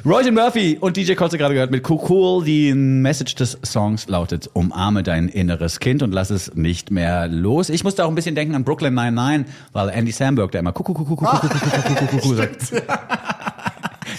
[0.04, 2.42] Royce Murphy und DJ Kotze gerade gehört mit Cool.
[2.44, 7.68] Die Message des Songs lautet, umarme dein inneres Kind und lass es nicht mehr los.
[7.68, 10.96] Ich musste auch ein bisschen denken an Brooklyn 99, weil Andy Samberg da immer Kuckuck,
[10.96, 12.82] Kuckuck, Kuckuck, Kuckuck, Kuckuck, Kuckuck, Kuckuck sagt.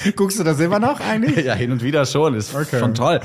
[0.15, 1.45] Guckst du das immer noch eigentlich?
[1.45, 2.33] Ja, hin und wieder schon.
[2.35, 2.79] Ist Okay.
[2.79, 3.19] schon toll,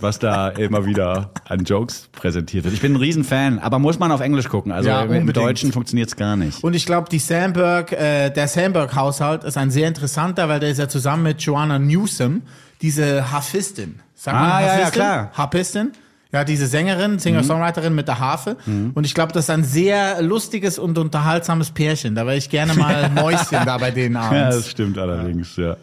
[0.00, 2.74] was da immer wieder an Jokes präsentiert wird.
[2.74, 4.72] Ich bin ein Riesenfan, aber muss man auf Englisch gucken.
[4.72, 5.36] Also Ja, im unbedingt.
[5.36, 6.62] Deutschen funktioniert's gar nicht.
[6.64, 10.78] Und ich glaube, die Sandberg, äh, der Sandberg-Haushalt ist ein sehr interessanter, weil der ist
[10.78, 12.42] ja zusammen mit Joanna Newsom,
[12.82, 14.00] diese Harfistin.
[14.14, 15.30] Sagt man Ah, ja, ja, klar.
[15.34, 15.92] Harpistin.
[16.36, 18.58] Ja, diese Sängerin, Singer-Songwriterin mit der Harfe.
[18.66, 22.14] Und ich glaube, das ist ein sehr lustiges und unterhaltsames Pärchen.
[22.14, 24.56] Da wäre ich gerne mal Mäuschen da bei denen Ja, abends.
[24.56, 25.76] das stimmt allerdings, ja.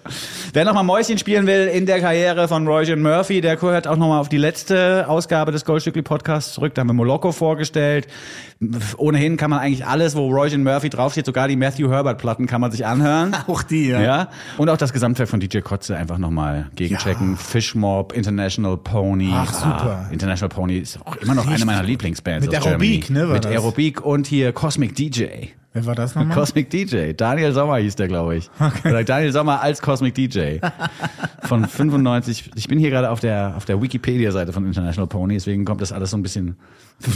[0.53, 4.19] Wer nochmal Mäuschen spielen will in der Karriere von Roy Murphy, der hört auch nochmal
[4.19, 6.75] auf die letzte Ausgabe des Goldstückli Podcasts zurück.
[6.75, 8.07] Da haben wir Moloko vorgestellt.
[8.97, 12.61] Ohnehin kann man eigentlich alles, wo Roy Murphy draufsteht, sogar die Matthew Herbert Platten kann
[12.61, 13.35] man sich anhören.
[13.47, 14.01] Auch die, ja.
[14.01, 14.27] Ja.
[14.57, 17.37] Und auch das Gesamtwerk von DJ Kotze einfach nochmal gegenchecken.
[17.37, 19.31] Fishmob, International Pony.
[19.33, 20.05] Ach, super.
[20.07, 22.45] Ah, International Pony ist auch immer noch eine meiner Lieblingsbands.
[22.47, 23.27] Mit aus Aerobik, Germany.
[23.27, 23.51] ne, Mit das?
[23.51, 25.25] Aerobik und hier Cosmic DJ.
[25.73, 26.35] Wer war das nochmal?
[26.37, 27.13] Cosmic DJ.
[27.13, 28.49] Daniel Sommer hieß der, glaube ich.
[28.85, 30.57] Oder Daniel Sommer als Cosmic DJ.
[31.43, 32.51] Von 95.
[32.55, 35.91] Ich bin hier gerade auf der, auf der Wikipedia-Seite von International Pony, deswegen kommt das
[35.91, 36.55] alles so ein bisschen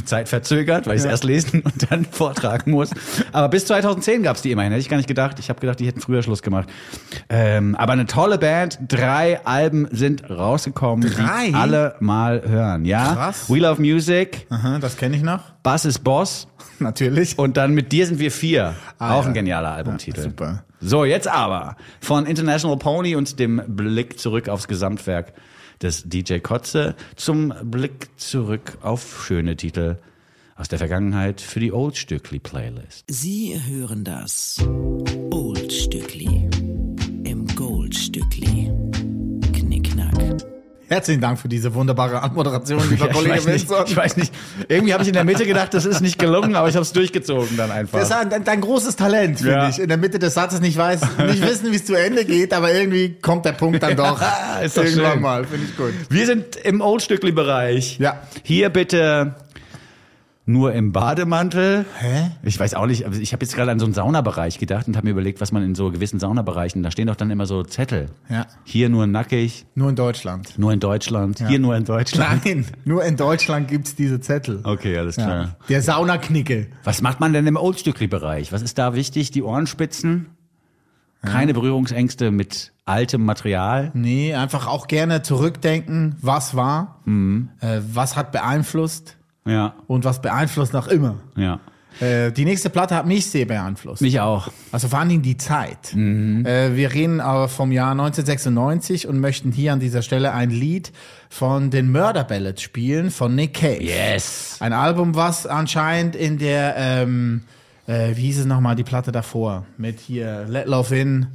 [0.05, 2.89] zeitverzögert, weil ich es erst lesen und dann vortragen muss.
[3.31, 4.71] Aber bis 2010 gab es die immerhin.
[4.73, 5.39] Hätte ich gar nicht gedacht.
[5.39, 6.67] Ich habe gedacht, die hätten früher Schluss gemacht.
[7.29, 8.79] Ähm, aber eine tolle Band.
[8.87, 11.47] Drei Alben sind rausgekommen, Drei?
[11.49, 12.83] die alle mal hören.
[12.85, 13.13] Ja.
[13.13, 13.49] Krass.
[13.49, 15.51] We Love Music, Aha, das kenne ich noch.
[15.63, 16.47] Bass ist Boss.
[16.79, 17.37] Natürlich.
[17.37, 18.75] Und dann mit dir sind wir vier.
[18.99, 19.27] Ah, auch ja.
[19.29, 20.17] ein genialer Albumtitel.
[20.17, 20.63] Ja, super.
[20.79, 25.33] So, jetzt aber von International Pony und dem Blick zurück aufs Gesamtwerk
[25.81, 29.97] des DJ Kotze zum Blick zurück auf schöne Titel
[30.55, 33.05] aus der Vergangenheit für die Old Stückli Playlist.
[33.07, 34.57] Sie hören das
[35.31, 36.49] Oldstückli
[37.23, 38.47] im Goldstückli.
[38.47, 38.56] Knickknack.
[40.89, 43.75] Herzlichen Dank für diese wunderbare Anmoderation, lieber Ja, Kollege Wilson.
[43.87, 44.33] ich weiß nicht.
[44.69, 46.93] Irgendwie habe ich in der Mitte gedacht, das ist nicht gelungen, aber ich habe es
[46.93, 47.99] durchgezogen dann einfach.
[47.99, 49.69] Das ist ein, dein großes Talent, finde Ja.
[49.69, 49.79] ich.
[49.79, 52.73] In der Mitte des Satzes nicht weiß, nicht wissen, wie es zu Ende geht, aber
[52.73, 54.21] irgendwie kommt der Punkt dann doch.
[54.63, 55.21] ist doch Irgendwann schön.
[55.21, 55.93] mal, finde ich gut.
[56.09, 57.97] Wir sind im Oldstückli-Bereich.
[57.99, 58.21] Ja.
[58.43, 59.35] Hier bitte
[60.49, 61.85] nur im Bademantel.
[61.99, 62.31] Hä?
[62.41, 64.95] Ich weiß auch nicht, aber ich habe jetzt gerade an so einen Saunabereich gedacht und
[64.95, 67.63] habe mir überlegt, was man in so gewissen Saunabereichen, da stehen doch dann immer so
[67.63, 68.07] Zettel.
[68.29, 68.47] Ja.
[68.63, 70.57] Hier nur nackig, Nur in Deutschland.
[70.57, 72.45] nur in Deutschland, hier nur in Deutschland.
[72.45, 74.61] Nein, nur in Deutschland gibt's diese Zettel.
[74.63, 75.41] Okay, alles klar.
[75.43, 75.55] Ja.
[75.69, 76.67] Der Saunaknicke.
[76.83, 78.51] Was macht man denn im Oldstückli-Bereich?
[78.53, 79.31] Was ist da wichtig?
[79.31, 80.27] Die Ohrenspitzen?
[81.23, 83.91] Keine Berührungsängste mit altem Material?
[83.93, 87.49] Nee, einfach auch gerne zurückdenken, was war, Mhm.
[87.59, 91.15] äh, was hat beeinflusst Ja, und was beeinflusst noch immer.
[91.35, 91.59] ja.
[91.99, 94.03] Äh, die nächste Platte hat mich sehr beeinflusst.
[94.03, 94.49] Mich auch.
[94.71, 95.95] Also vor allen Dingen die Zeit.
[95.95, 96.45] Mhm.
[96.45, 100.91] Äh, wir reden aber vom Jahr 1996 und möchten hier an dieser Stelle ein Lied
[101.29, 103.81] von den Murder Ballads spielen von Nick Cave.
[103.81, 104.57] Yes.
[104.59, 107.41] Ein Album, was anscheinend in der, ähm,
[107.87, 109.65] äh, wie hieß es nochmal, die Platte davor?
[109.77, 111.27] Mit hier Let Love In.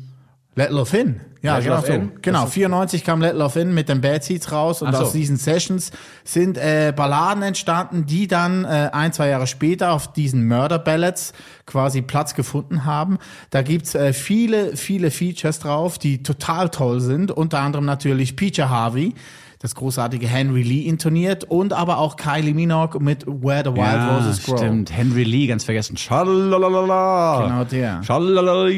[0.55, 1.21] Let Love In.
[1.41, 1.93] Ja, Let genau so.
[1.93, 2.13] In.
[2.21, 5.03] Genau, 94 kam Let Love In mit den Bad Seeds raus und so.
[5.03, 5.91] aus diesen Sessions
[6.25, 11.33] sind äh, Balladen entstanden, die dann äh, ein, zwei Jahre später auf diesen Murder Ballads
[11.67, 13.19] quasi Platz gefunden haben.
[13.51, 17.31] Da gibt's äh, viele, viele Features drauf, die total toll sind.
[17.31, 19.15] Unter anderem natürlich Peter Harvey,
[19.63, 24.19] das großartige Henry Lee intoniert und aber auch Kylie Minogue mit Where the Wild ja,
[24.19, 24.59] Roses Grow.
[24.59, 24.91] stimmt.
[24.91, 25.97] Henry Lee, ganz vergessen.
[25.97, 27.47] Schalalala.
[27.47, 28.03] Genau der.
[28.03, 28.71] Schalalala.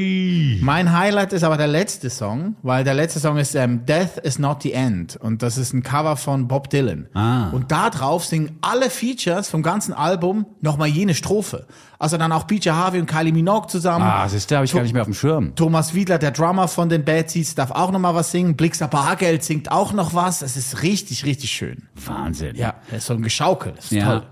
[0.61, 4.39] Mein Highlight ist aber der letzte Song, weil der letzte Song ist ähm, Death is
[4.39, 7.09] not the End und das ist ein Cover von Bob Dylan.
[7.15, 7.49] Ah.
[7.51, 11.67] Und da drauf singen alle Features vom ganzen Album nochmal jene Strophe.
[11.99, 14.05] Also dann auch PJ Harvey und Kylie Minogue zusammen.
[14.05, 15.55] Ah, siehst du, habe ich gar nicht mehr auf dem Schirm.
[15.55, 18.57] Thomas Wiedler, der Drummer von den Bad Seeds, darf auch nochmal was singen.
[18.57, 20.43] Blixer Bargeld singt auch noch was.
[20.43, 21.87] Es ist richtig, richtig schön.
[21.95, 22.57] Wahnsinn.
[22.57, 23.73] Ja, das ist so ein Geschaukel.
[23.77, 24.05] Das ist Ja.
[24.05, 24.23] toll.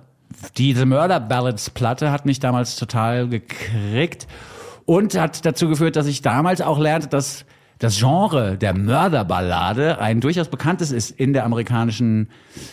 [0.57, 4.27] Diese Murder Ballads Platte hat mich damals total gekriegt
[4.87, 7.45] und hat dazu geführt, dass ich damals auch lernte, dass
[7.83, 12.29] das Genre der Mörderballade ein durchaus bekanntes ist in der amerikanischen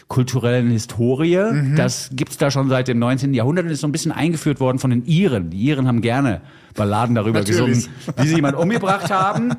[0.07, 1.39] kulturellen Historie.
[1.75, 3.33] Das gibt's da schon seit dem 19.
[3.33, 5.49] Jahrhundert und ist so ein bisschen eingeführt worden von den Iren.
[5.49, 6.41] Die Iren haben gerne
[6.75, 7.59] Balladen darüber Natürlich.
[7.59, 9.55] gesungen, wie sie jemanden umgebracht haben.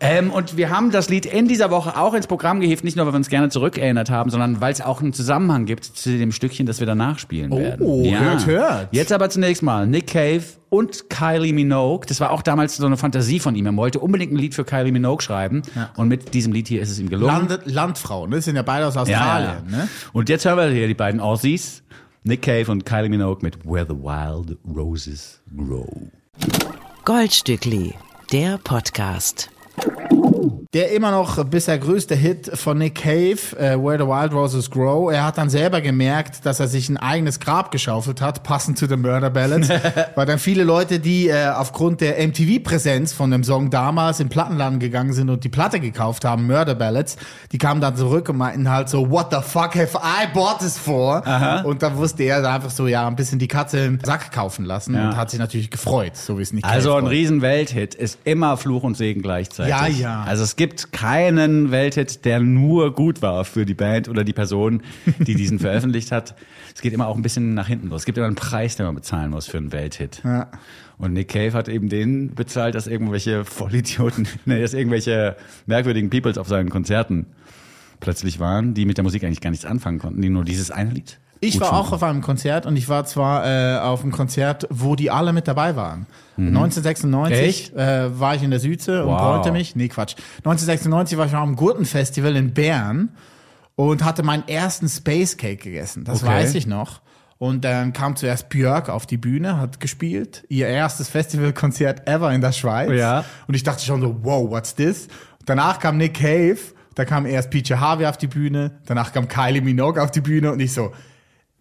[0.00, 3.06] Ähm, und wir haben das Lied in dieser Woche auch ins Programm gehievt, nicht nur,
[3.06, 6.32] weil wir uns gerne zurückerinnert haben, sondern weil es auch einen Zusammenhang gibt zu dem
[6.32, 7.86] Stückchen, das wir danach spielen werden.
[8.20, 8.88] hört, hört.
[8.90, 12.06] Jetzt aber zunächst mal Nick Cave und Kylie Minogue.
[12.06, 13.66] Das war auch damals so eine Fantasie von ihm.
[13.66, 15.62] Er wollte unbedingt ein Lied für Kylie Minogue schreiben.
[15.96, 17.48] Und mit diesem Lied hier ist es ihm gelungen.
[17.48, 18.40] Land, Landfrauen, ne?
[18.40, 19.70] sind ja beide aus Australien.
[19.70, 19.88] Ne?
[20.12, 21.82] Und jetzt hören wir hier die beiden Aussies.
[22.24, 25.88] Nick Cave und Kylie Minogue mit Where the Wild Roses Grow.
[27.04, 27.94] Goldstückli,
[28.32, 29.50] der Podcast.
[30.74, 35.10] Der immer noch bisher größte Hit von Nick Cave, äh, Where the Wild Roses Grow.
[35.10, 38.86] Er hat dann selber gemerkt, dass er sich ein eigenes Grab geschaufelt hat, passend zu
[38.86, 39.70] den Murder Ballads.
[40.14, 44.78] weil dann viele Leute, die äh, aufgrund der MTV-Präsenz von dem Song damals im Plattenladen
[44.78, 47.16] gegangen sind und die Platte gekauft haben, Murder Ballads,
[47.50, 50.76] die kamen dann zurück und meinten halt so, what the fuck have I bought this
[50.76, 51.22] for?
[51.64, 54.94] Und da wusste er einfach so, ja, ein bisschen die Katze im Sack kaufen lassen
[54.94, 55.08] Ja.
[55.08, 57.10] und hat sich natürlich gefreut, so wie es nicht Also ein wollte.
[57.16, 59.70] riesen Welthit ist immer Fluch und Segen gleichzeitig.
[59.70, 60.24] Ja, ja.
[60.28, 64.82] Also es gibt keinen Welthit, der nur gut war für die Band oder die Person,
[65.18, 66.34] die diesen veröffentlicht hat.
[66.74, 68.02] Es geht immer auch ein bisschen nach hinten los.
[68.02, 70.20] Es gibt immer einen Preis, den man bezahlen muss für einen Welthit.
[70.24, 70.50] Ja.
[70.98, 76.36] Und Nick Cave hat eben den bezahlt, dass irgendwelche Vollidioten, nee, dass irgendwelche merkwürdigen Peoples
[76.36, 77.26] auf seinen Konzerten
[78.00, 80.90] plötzlich waren, die mit der Musik eigentlich gar nichts anfangen konnten, die nur dieses eine
[80.90, 81.18] Lied.
[81.40, 84.96] Ich war auch auf einem Konzert und ich war zwar äh, auf einem Konzert, wo
[84.96, 86.06] die alle mit dabei waren.
[86.36, 87.44] 1996 Mhm.
[87.48, 87.74] Echt?
[87.76, 89.18] äh, war ich in der Südsee und Wow.
[89.20, 89.76] bräunte mich.
[89.76, 90.14] Nee, Quatsch.
[90.38, 93.10] 1996 war ich auf einem Gurtenfestival in Bern
[93.76, 96.04] und hatte meinen ersten Space Cake gegessen.
[96.04, 96.32] Das Okay.
[96.32, 97.00] weiß ich noch.
[97.38, 100.44] Und dann kam zuerst Björk auf die Bühne, hat gespielt.
[100.48, 102.90] Ihr erstes Festivalkonzert ever in der Schweiz.
[102.98, 103.24] Ja.
[103.46, 105.06] Und ich dachte schon so, wow, what's this?
[105.46, 106.58] Danach kam Nick Cave,
[106.96, 110.50] da kam erst PJ Harvey auf die Bühne, danach kam Kylie Minogue auf die Bühne
[110.50, 110.90] und ich so,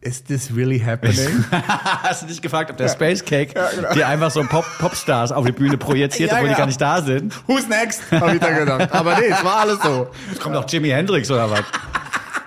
[0.07, 1.43] is this really happening?
[1.51, 3.93] Hast du dich gefragt, ob der Space Cake genau.
[3.93, 6.57] dir einfach so Pop Popstars auf die Bühne projiziert, Ja, obwohl die genau.
[6.57, 7.33] gar nicht da sind?
[7.47, 8.01] Who's next?
[8.11, 8.91] Hab ich dann gedacht.
[8.93, 10.07] Aber nee, es war alles so.
[10.29, 11.63] Jetzt kommt auch Jimi Hendrix oder was?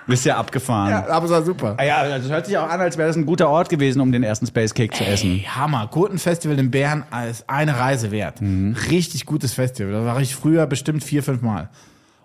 [0.07, 0.89] Bist ja abgefahren.
[0.89, 1.75] Ja, aber es war super.
[1.77, 4.01] Ah Ja, also es hört sich auch an, als wäre das ein guter Ort gewesen,
[4.01, 5.31] um den ersten Space Cake zu essen.
[5.31, 5.87] Ey, Hammer.
[5.91, 8.41] Gurtenfestival in Bern ist eine Reise wert.
[8.41, 8.75] Mhm.
[8.89, 9.93] Richtig gutes Festival.
[9.93, 11.69] Da war ich früher bestimmt vier, fünf Mal.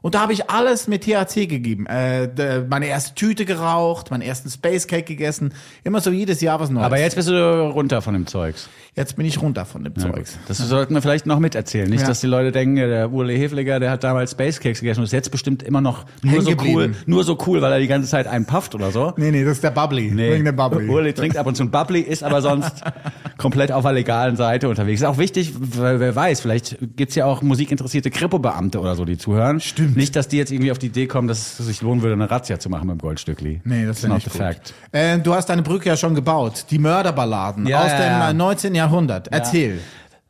[0.07, 1.85] Und da habe ich alles mit THC gegeben.
[1.87, 5.53] Äh, meine erste Tüte geraucht, meinen ersten Space Cake gegessen.
[5.83, 6.87] Immer so jedes Jahr was Neues.
[6.87, 8.69] Aber jetzt bist du runter von dem Zeugs.
[8.97, 10.39] Jetzt bin ich runter von dem Zeugs.
[10.49, 11.91] Das sollten wir vielleicht noch miterzählen.
[11.91, 12.07] Nicht, Ja.
[12.09, 15.13] dass die Leute denken, der Ule Hefliger, der hat damals Space Cakes gegessen und ist
[15.13, 18.27] jetzt bestimmt immer noch nur so cool, nur so cool, weil er die ganze Zeit
[18.27, 19.13] einen pufft oder so.
[19.19, 20.17] Nee, nee, das ist der Bubbly.
[20.17, 20.89] Wegen der Bubbly.
[20.89, 22.73] Uli trinkt ab und zu ein Bubbly, ist aber sonst
[23.37, 25.03] komplett auf der legalen Seite unterwegs.
[25.03, 29.19] Ist auch wichtig, weil wer weiß, vielleicht gibt's ja auch musikinteressierte Kripo-Beamte oder so, die
[29.19, 29.61] zuhören.
[29.61, 29.99] Stimmt.
[29.99, 32.31] Nicht, dass die jetzt irgendwie auf die Idee kommen, dass es sich lohnen würde, eine
[32.31, 33.61] Razzia zu machen beim Goldstückli.
[33.65, 34.39] Nee, das ist nicht the gut.
[34.39, 34.73] fact.
[34.93, 36.65] Äh, du hast deine Brücke ja schon gebaut.
[36.71, 38.31] Die Mörderballaden Ja, aus ja, dem ja.
[38.31, 38.75] äh, 19.
[38.75, 38.86] Jahrhundert.
[39.31, 39.81] Erzähl.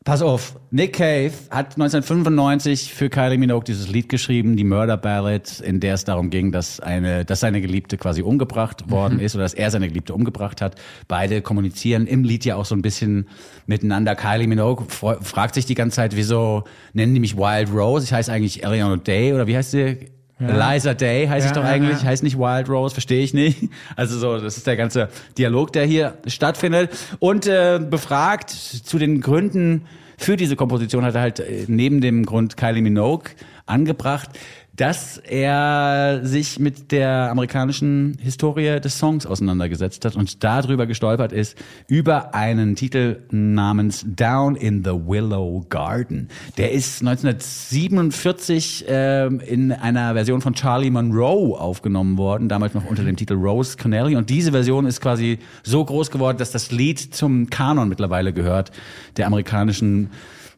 [0.07, 5.59] Pass auf, Nick Cave hat 1995 für Kylie Minogue dieses Lied geschrieben, die Murder Ballad,
[5.59, 9.43] in der es darum ging, dass eine, dass seine Geliebte quasi umgebracht worden ist oder
[9.43, 10.77] dass er seine Geliebte umgebracht hat.
[11.09, 13.29] Beide kommunizieren im Lied ja auch so ein bisschen
[13.67, 14.15] miteinander.
[14.15, 18.05] Kylie Minogue fragt sich die ganze Zeit, wieso nennen die mich Wild Rose?
[18.05, 20.13] Ich heiße eigentlich Eleanor Day oder wie heißt sie?
[20.39, 22.09] Eliza Day heiße ich Ja, doch ja, eigentlich, ja.
[22.09, 23.71] heißt nicht Wild Rose, verstehe ich nicht.
[23.97, 26.91] Also so, das ist der ganze Dialog, der hier stattfindet.
[27.19, 29.87] Und äh, befragt zu den Gründen
[30.19, 33.31] für diese Komposition hat er halt äh, neben dem Grund Kylie Minogue
[33.67, 34.31] angebracht,
[34.77, 41.57] dass er sich mit der amerikanischen Historie des Songs auseinandergesetzt hat und darüber gestolpert ist,
[41.89, 46.29] über einen Titel namens Down in the Willow Garden.
[46.59, 53.05] Der ist 1947 ähm, in einer Version von Charlie Monroe aufgenommen worden, damals noch unter
[53.05, 54.17] dem Titel Rose Connelly.
[54.17, 58.73] Und diese Version ist quasi so groß geworden, dass das Lied zum Kanon mittlerweile gehört,
[59.17, 60.11] der amerikanischen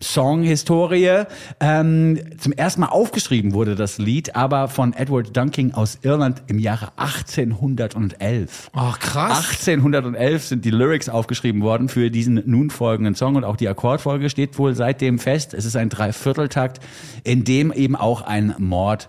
[0.03, 1.25] Songhistorie.
[1.61, 6.59] Ähm, zum ersten Mal aufgeschrieben wurde das Lied, aber von Edward Dunking aus Irland im
[6.59, 8.71] Jahre 1811.
[8.75, 9.39] Ach, krass.
[9.39, 14.31] 1811 sind die Lyrics aufgeschrieben worden für diesen nun folgenden Song und auch die Akkordfolge
[14.31, 15.55] steht wohl seitdem fest.
[15.55, 16.81] Es ist ein Dreivierteltakt,
[17.25, 19.09] in dem eben auch ein Mord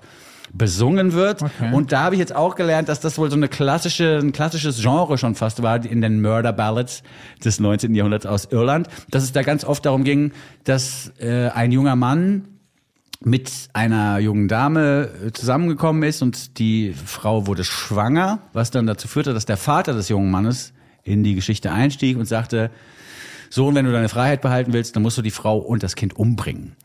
[0.54, 1.44] besungen wird.
[1.72, 4.82] Und da habe ich jetzt auch gelernt, dass das wohl so eine klassische, ein klassisches
[4.82, 7.04] Genre schon fast war in den Murder Ballads
[7.44, 7.94] des 19.
[7.96, 10.32] Jahrhunderts aus Irland, dass es da ganz oft darum ging,
[10.64, 12.46] dass äh, ein junger Mann
[13.22, 19.08] mit einer jungen Dame äh, zusammengekommen ist und die Frau wurde schwanger, was dann dazu
[19.08, 22.72] führte, dass der Vater des jungen Mannes in die Geschichte einstieg und sagte,
[23.50, 26.16] Sohn, wenn du deine Freiheit behalten willst, dann musst du die Frau und das Kind
[26.16, 26.76] umbringen.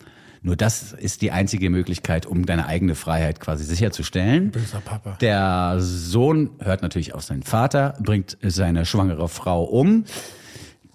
[0.45, 4.51] Nur das ist die einzige Möglichkeit, um deine eigene Freiheit quasi sicherzustellen.
[4.51, 5.17] Böser Papa.
[5.23, 10.05] Der Sohn hört natürlich auf seinen Vater, bringt seine schwangere Frau um.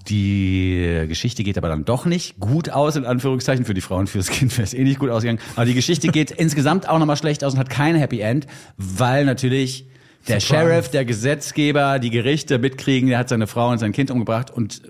[0.07, 3.65] Die Geschichte geht aber dann doch nicht gut aus, in Anführungszeichen.
[3.65, 5.39] Für die Frau und fürs Kind wäre es eh nicht gut ausgegangen.
[5.55, 8.45] Aber die Geschichte geht insgesamt auch nochmal schlecht aus und hat kein Happy End,
[8.77, 9.87] weil natürlich
[10.27, 14.51] der Sheriff, der Gesetzgeber, die Gerichte mitkriegen, der hat seine Frau und sein Kind umgebracht
[14.51, 14.83] und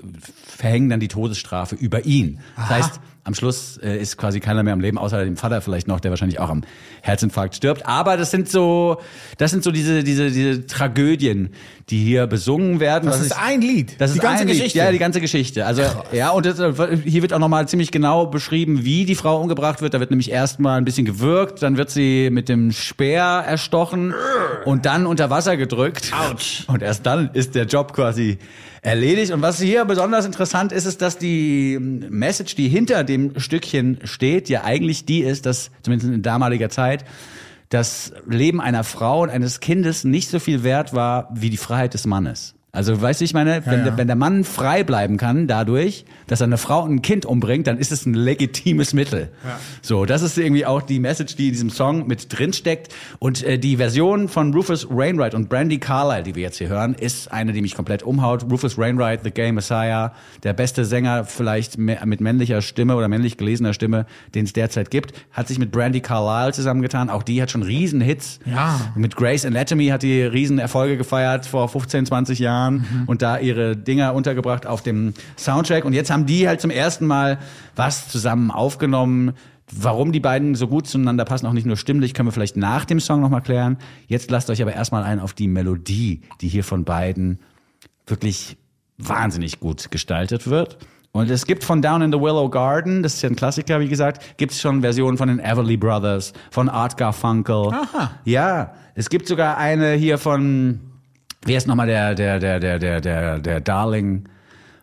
[0.45, 2.41] verhängen dann die Todesstrafe über ihn.
[2.57, 5.87] Das heißt, am Schluss äh, ist quasi keiner mehr am Leben, außer dem Vater vielleicht
[5.87, 6.63] noch, der wahrscheinlich auch am
[7.01, 7.85] Herzinfarkt stirbt.
[7.85, 8.97] Aber das sind so,
[9.37, 11.49] das sind so diese, diese, diese Tragödien,
[11.89, 13.05] die hier besungen werden.
[13.07, 13.95] Das ist ich- ein Lied.
[13.99, 14.57] das die ist ganze ein Lied.
[14.57, 14.79] Geschichte.
[14.79, 15.65] Ja, die ganze Geschichte.
[15.65, 16.57] Also ja, und das,
[17.03, 19.93] hier wird auch nochmal ziemlich genau beschrieben, wie die Frau umgebracht wird.
[19.93, 24.13] Da wird nämlich erstmal ein bisschen gewürgt, dann wird sie mit dem Speer erstochen
[24.65, 26.11] und dann unter Wasser gedrückt.
[26.31, 26.63] Autsch.
[26.67, 28.37] Und erst dann ist der Job quasi
[28.81, 29.31] erledigt.
[29.31, 34.49] Und was hier besonders interessant ist, ist, dass die Message, die hinter dem Stückchen steht,
[34.49, 37.05] ja eigentlich die ist, dass zumindest in damaliger Zeit
[37.69, 41.93] das Leben einer Frau und eines Kindes nicht so viel wert war wie die Freiheit
[41.93, 42.55] des Mannes.
[42.71, 43.85] Also, weißt du, ich meine, wenn, ja.
[43.85, 47.25] Der, wenn der Mann frei bleiben kann dadurch, dass er eine Frau und ein Kind
[47.25, 49.29] umbringt, dann ist es ein legitimes Mittel.
[49.81, 52.93] So, das ist irgendwie auch die Message, die in diesem Song mit drin steckt.
[53.17, 56.93] Und äh, die Version von Rufus Wainwright und Brandy Carlile, die wir jetzt hier hören,
[56.93, 58.45] ist eine, die mich komplett umhaut.
[58.51, 63.73] Rufus Wainwright, The Gay Messiah, der beste Sänger vielleicht mit männlicher Stimme oder männlich gelesener
[63.73, 64.05] Stimme,
[64.35, 67.09] den es derzeit gibt, hat sich mit Brandy Carlile zusammengetan.
[67.09, 68.39] Auch die hat schon riesen Hits.
[68.45, 68.79] Ja.
[68.95, 72.58] Mit Grace Anatomy hat die riesen Erfolge gefeiert vor 15, 20 Jahren
[73.07, 75.85] und da ihre Dinger untergebracht auf dem Soundtrack.
[75.85, 77.39] Und jetzt haben die halt zum ersten Mal
[77.75, 79.33] was zusammen aufgenommen.
[79.71, 82.85] Warum die beiden so gut zueinander passen, auch nicht nur stimmlich, können wir vielleicht nach
[82.85, 83.77] dem Song nochmal klären.
[84.07, 87.39] Jetzt lasst euch aber erstmal ein auf die Melodie, die hier von beiden
[88.07, 88.57] wirklich
[88.97, 90.77] wahnsinnig gut gestaltet wird.
[91.11, 93.87] Und es gibt von Down in the Willow Garden, das ist ja ein Klassiker, wie
[93.87, 97.73] gesagt, gibt es schon Versionen von den Everly Brothers, von Art Garfunkel.
[97.73, 98.11] Aha.
[98.25, 100.79] Ja, es gibt sogar eine hier von,
[101.45, 104.25] wer ist nochmal der, der, der, der, der, der, der Darling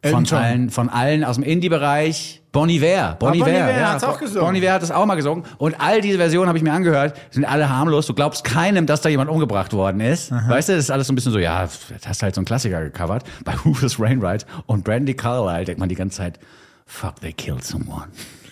[0.04, 2.42] von allen, von allen aus dem Indie-Bereich.
[2.52, 3.16] Bon Iver.
[3.18, 3.92] Bon Ah, Bon Iver, Iver ja.
[3.92, 4.46] hat's auch gesungen.
[4.46, 5.44] Bon Iver hat es auch mal gesungen.
[5.58, 8.06] Und all diese Versionen habe ich mir angehört, sind alle harmlos.
[8.06, 10.30] Du glaubst keinem, dass da jemand umgebracht worden ist.
[10.30, 12.40] Weißt du, das ist alles so ein bisschen so, ja, jetzt hast du halt so
[12.40, 13.24] einen Klassiker gecovert.
[13.44, 16.38] Bei Rufus Wainwright und Brandy Carlile denkt man die ganze Zeit,
[16.86, 18.06] fuck, they killed someone.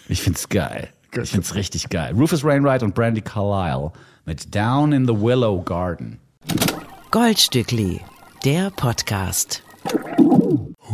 [0.08, 0.88] Ich find's geil.
[1.22, 2.12] Ich find's richtig geil.
[2.14, 3.92] Rufus Wainwright und Brandy Carlile
[4.26, 6.18] mit Down in the Willow Garden.
[7.14, 8.00] Goldstückli,
[8.44, 9.62] der Podcast.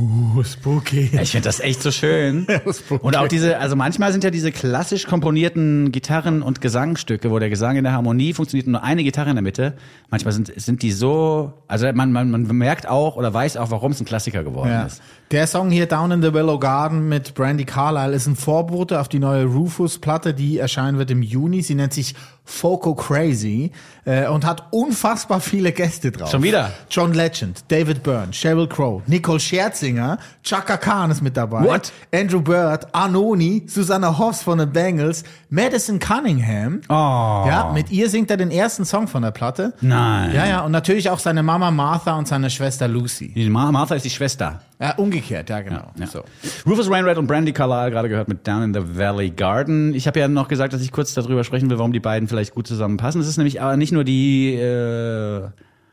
[0.00, 1.10] Uh, spooky.
[1.20, 2.46] Ich finde das echt so schön.
[3.02, 7.50] Und auch diese, also manchmal sind ja diese klassisch komponierten Gitarren- und Gesangstücke, wo der
[7.50, 9.74] Gesang in der Harmonie funktioniert und nur eine Gitarre in der Mitte.
[10.10, 13.92] Manchmal sind, sind die so, also man, man, man merkt auch oder weiß auch, warum
[13.92, 14.84] es ein Klassiker geworden Ja.
[14.84, 15.02] ist.
[15.30, 19.08] Der Song hier Down in the Willow Garden mit Brandy Carlile ist ein Vorbote auf
[19.08, 21.62] die neue Rufus-Platte, die erscheinen wird im Juni.
[21.62, 23.70] Sie nennt sich Foco Crazy
[24.06, 26.32] äh, und hat unfassbar viele Gäste drauf.
[26.32, 26.72] Schon wieder?
[26.90, 29.38] John Legend, David Byrne, Sheryl Crow, Nicole
[29.90, 31.64] Scherzinger, Chaka Khan ist mit dabei.
[31.64, 31.92] What?
[32.14, 36.80] Andrew Bird, Arnoni, Susanna Hoffs von den Bengals, Madison Cunningham.
[36.88, 36.92] Oh.
[36.92, 39.74] Ja, mit ihr singt er den ersten Song von der Platte.
[39.80, 40.32] Nein.
[40.34, 43.32] Ja, ja, und natürlich auch seine Mama Martha und seine Schwester Lucy.
[43.34, 44.60] Die Ma- Martha ist die Schwester.
[44.80, 45.90] Ja, umgekehrt, ja, genau.
[45.98, 46.06] Ja.
[46.06, 46.22] So.
[46.66, 49.94] Rufus Wainwright und Brandy Carlile gerade gehört mit Down in the Valley Garden.
[49.94, 52.54] Ich habe ja noch gesagt, dass ich kurz darüber sprechen will, warum die beiden vielleicht
[52.54, 53.20] gut zusammenpassen.
[53.20, 55.48] Es ist nämlich aber nicht nur die äh,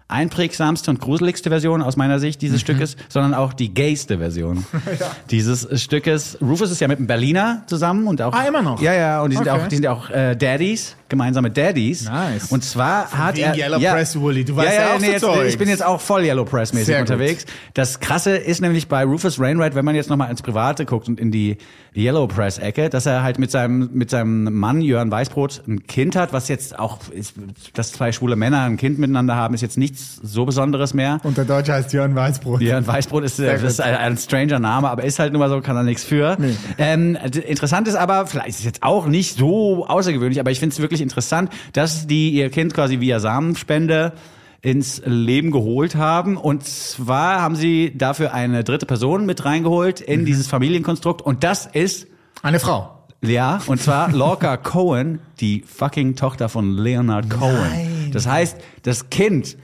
[0.09, 2.45] einprägsamste und gruseligste Version aus meiner Sicht Mhm.
[2.47, 4.65] dieses Stückes, sondern auch die gayste Version
[5.31, 6.37] dieses Stückes.
[6.41, 8.81] Rufus ist ja mit einem Berliner zusammen und auch Ah, immer noch?
[8.81, 9.61] Ja, ja, und die sind Okay.
[9.61, 12.05] auch, die sind ja auch äh, Daddies, gemeinsame Daddies.
[12.05, 12.51] Nice.
[12.51, 14.45] Und zwar hat wegen er Yellow Press, Wooly.
[14.45, 16.45] Du weißt ja, ja ja, auch nee, so jetzt, ich bin jetzt auch voll Yellow
[16.45, 17.09] Press mäßig Sehr gut.
[17.09, 17.45] unterwegs.
[17.73, 21.19] Das Krasse ist nämlich bei Rufus Wainwright, wenn man jetzt nochmal ins Private guckt und
[21.19, 21.57] in die
[21.95, 26.15] Yellow Press Ecke, dass er halt mit seinem, mit seinem Mann Jörn Weißbrot ein Kind
[26.15, 27.33] hat, was jetzt auch, ist,
[27.73, 31.19] dass zwei schwule Männer ein Kind miteinander haben, ist jetzt nichts so Besonderes mehr.
[31.23, 32.61] Und der Deutsche heißt Jörn Weißbrot.
[32.61, 33.85] Jörn Weißbrot ist, äh, ist gut.
[33.85, 36.37] ein, ein stranger Name, aber ist halt nun mal so, kann er nichts für.
[36.39, 36.55] Nee.
[36.77, 40.73] Ähm, interessant ist aber, vielleicht ist es jetzt auch nicht so außergewöhnlich, aber ich finde
[40.73, 44.13] es wirklich interessant, dass die ihr Kind quasi via Samenspende
[44.61, 46.35] ins Leben geholt haben.
[46.37, 50.13] Und zwar haben sie dafür eine dritte Person mit reingeholt Mhm.
[50.13, 51.21] in dieses Familienkonstrukt.
[51.21, 52.07] Und das ist
[52.41, 53.03] Eine Frau.
[53.21, 57.53] ja, und zwar Lorca Cohen, die fucking Tochter von Leonard Cohen.
[57.71, 58.09] Nein.
[58.13, 59.57] Das heißt, das Kind,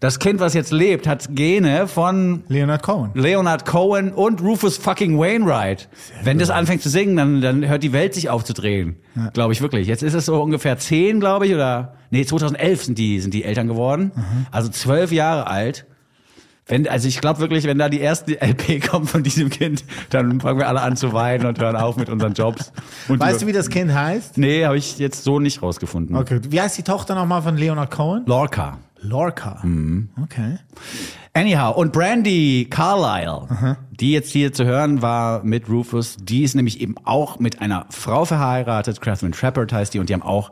[0.00, 3.10] das Kind, was jetzt lebt, hat Gene von Leonard Cohen.
[3.12, 5.90] Leonard Cohen und Rufus fucking Wainwright.
[6.24, 8.96] Wenn das anfängt zu singen, dann, dann hört die Welt sich aufzudrehen.
[9.34, 9.86] Glaube ich wirklich.
[9.86, 13.44] Jetzt ist es so ungefähr zehn, glaube ich, oder nee, 2011 sind die sind die
[13.44, 14.12] Eltern geworden.
[14.50, 15.84] Also zwölf Jahre alt.
[16.66, 20.40] Wenn, also ich glaube wirklich, wenn da die erste LP kommt von diesem Kind, dann
[20.40, 22.72] fangen wir alle an zu weinen und hören auf mit unseren Jobs.
[23.08, 24.38] Und Weißt du, wie das Kind heißt?
[24.38, 26.16] Nee, habe ich jetzt so nicht rausgefunden.
[26.16, 26.40] Okay.
[26.48, 28.22] Wie heißt die Tochter nochmal von Leonard Cohen?
[28.24, 28.78] Lorca.
[29.02, 29.60] Lorca.
[29.62, 30.10] Mhm.
[30.22, 30.58] Okay.
[31.32, 36.80] Anyhow, und Brandy Carlile, die jetzt hier zu hören war mit Rufus, die ist nämlich
[36.80, 40.50] eben auch mit einer Frau verheiratet, Catherine Trappert heißt die, und die haben auch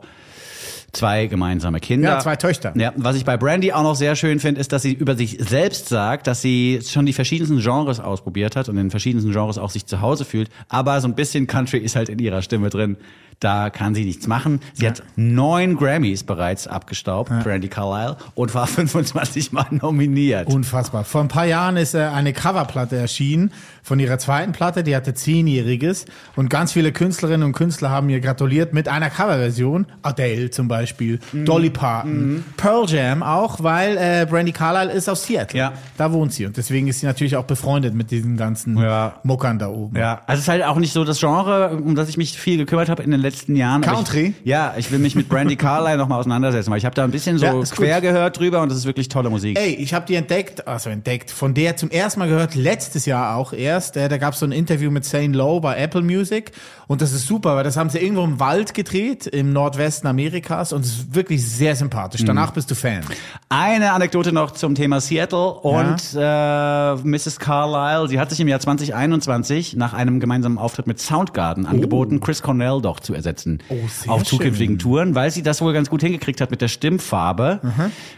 [0.91, 2.09] zwei gemeinsame Kinder.
[2.09, 2.73] Ja, zwei Töchter.
[2.75, 5.37] Ja, was ich bei Brandy auch noch sehr schön finde, ist, dass sie über sich
[5.39, 9.57] selbst sagt, dass sie schon die verschiedensten Genres ausprobiert hat und in den verschiedensten Genres
[9.57, 10.49] auch sich zu Hause fühlt.
[10.67, 12.97] Aber so ein bisschen Country ist halt in ihrer Stimme drin.
[13.39, 14.59] Da kann sie nichts machen.
[14.73, 20.47] Sie hat neun Grammys bereits abgestaubt, Brandy Carlisle, und war 25 Mal nominiert.
[20.47, 21.05] Unfassbar.
[21.05, 23.51] Vor ein paar Jahren ist äh, eine Coverplatte erschienen
[23.89, 28.19] von ihrer zweiten Platte, die hatte zehnjähriges und ganz viele Künstlerinnen und Künstler haben ihr
[28.19, 29.87] gratuliert mit einer Coverversion.
[30.03, 31.45] Adele zum Beispiel, Mhm.
[31.45, 35.57] Dolly Parton, Pearl Jam auch, weil äh, Brandy Carlisle ist aus Seattle.
[35.59, 35.73] Ja.
[35.97, 39.15] Da wohnt sie und deswegen ist sie natürlich auch befreundet mit diesen ganzen Ja.
[39.23, 39.97] Muckern da oben.
[39.97, 42.57] Ja, also es ist halt auch nicht so das Genre, um das ich mich viel
[42.57, 43.81] gekümmert habe in den letzten Jahren.
[43.81, 44.35] Country?
[44.43, 47.11] Ich, ja, ich will mich mit Brandy Carlisle nochmal auseinandersetzen, weil ich habe da ein
[47.11, 48.03] bisschen so Ja, quer gut.
[48.03, 49.57] gehört drüber und das ist wirklich tolle Musik.
[49.59, 53.35] Ey, ich habe die entdeckt, also entdeckt, von der zum ersten Mal gehört, letztes Jahr
[53.35, 53.78] auch erst.
[53.95, 56.51] Äh, da gab es so ein Interview mit Zane Lowe bei Apple Music
[56.87, 60.73] und das ist super, weil das haben sie irgendwo im Wald gedreht, im Nordwesten Amerikas
[60.73, 62.23] und es ist wirklich sehr sympathisch.
[62.25, 63.01] Danach bist du Fan.
[63.49, 67.39] Eine Anekdote noch zum Thema Seattle und äh, Mrs.
[67.39, 68.07] Carlisle.
[68.09, 72.81] Sie hat sich im Jahr 2021 nach einem gemeinsamen Auftritt mit Soundgarden angeboten, Chris Cornell
[72.81, 73.75] doch zu ersetzen Oh,
[74.11, 74.79] auf zukünftigen schön.
[74.79, 77.59] Touren, weil sie das wohl ganz gut hingekriegt hat mit der Stimmfarbe.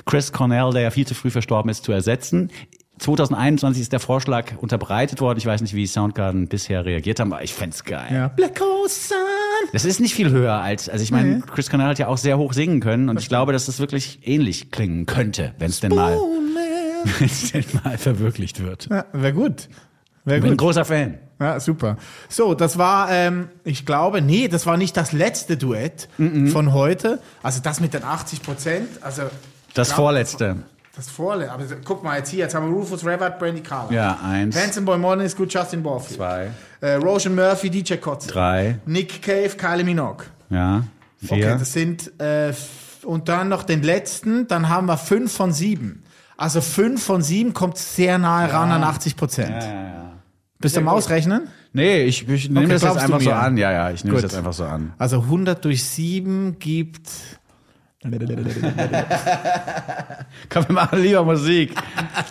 [0.06, 2.50] Chris Cornell, der ja viel zu früh verstorben ist, zu ersetzen.
[3.02, 5.40] 2021 ist der Vorschlag unterbreitet worden.
[5.40, 8.08] Ich weiß nicht, wie Soundgarden bisher reagiert haben, aber ich fänd's geil.
[8.14, 8.28] Ja.
[8.28, 9.18] Black Hole Sun.
[9.74, 11.44] Das ist nicht viel höher als, also ich meine, Nee.
[11.52, 14.20] Chris Cornell hat ja auch sehr hoch singen können und ich glaube, dass das wirklich
[14.28, 16.16] ähnlich klingen könnte, wenn es denn mal,
[17.20, 18.88] wenn es denn mal verwirklicht wird.
[18.92, 19.68] Ja, Wäre gut.
[20.24, 20.68] Wäre Ich bin ein gut.
[20.68, 21.18] großer Fan.
[21.40, 21.98] Ja, super.
[22.30, 27.18] So, das war, ähm, ich glaube, nee, das war nicht das letzte Duett von heute.
[27.42, 28.88] Also das mit den 80 Prozent.
[29.02, 29.24] Also
[29.74, 30.58] Das glaub- vorletzte.
[30.96, 31.54] Das vorletzte.
[31.54, 33.96] Aber guck mal jetzt hier, jetzt haben wir Rufus Revert, Brandy Carlisle.
[33.96, 36.18] Ja, eins, Hanson Boy Morning ist gut, Justin Barfield.
[36.18, 38.28] zwei, Äh, Roshan Murphy, DJ Kotze.
[38.30, 40.26] drei, Nick Cave, Kylie Minogue.
[40.50, 40.84] ja,
[41.24, 41.56] Okay, vier.
[41.56, 42.52] das sind, äh,
[43.04, 46.04] und dann noch den letzten, dann haben wir fünf von sieben.
[46.36, 49.64] Also fünf von sieben kommt sehr nahe ran an 80 Prozent.
[50.60, 51.48] Bist du am Ausrechnen?
[51.74, 53.58] Nee, ich, ich nehme Okay, das jetzt einfach so an.
[53.58, 54.94] Ja, ja, ich nehme das jetzt einfach so an.
[54.98, 57.08] Also 100 durch 7 gibt.
[60.50, 61.74] Komm, wir machen lieber Musik.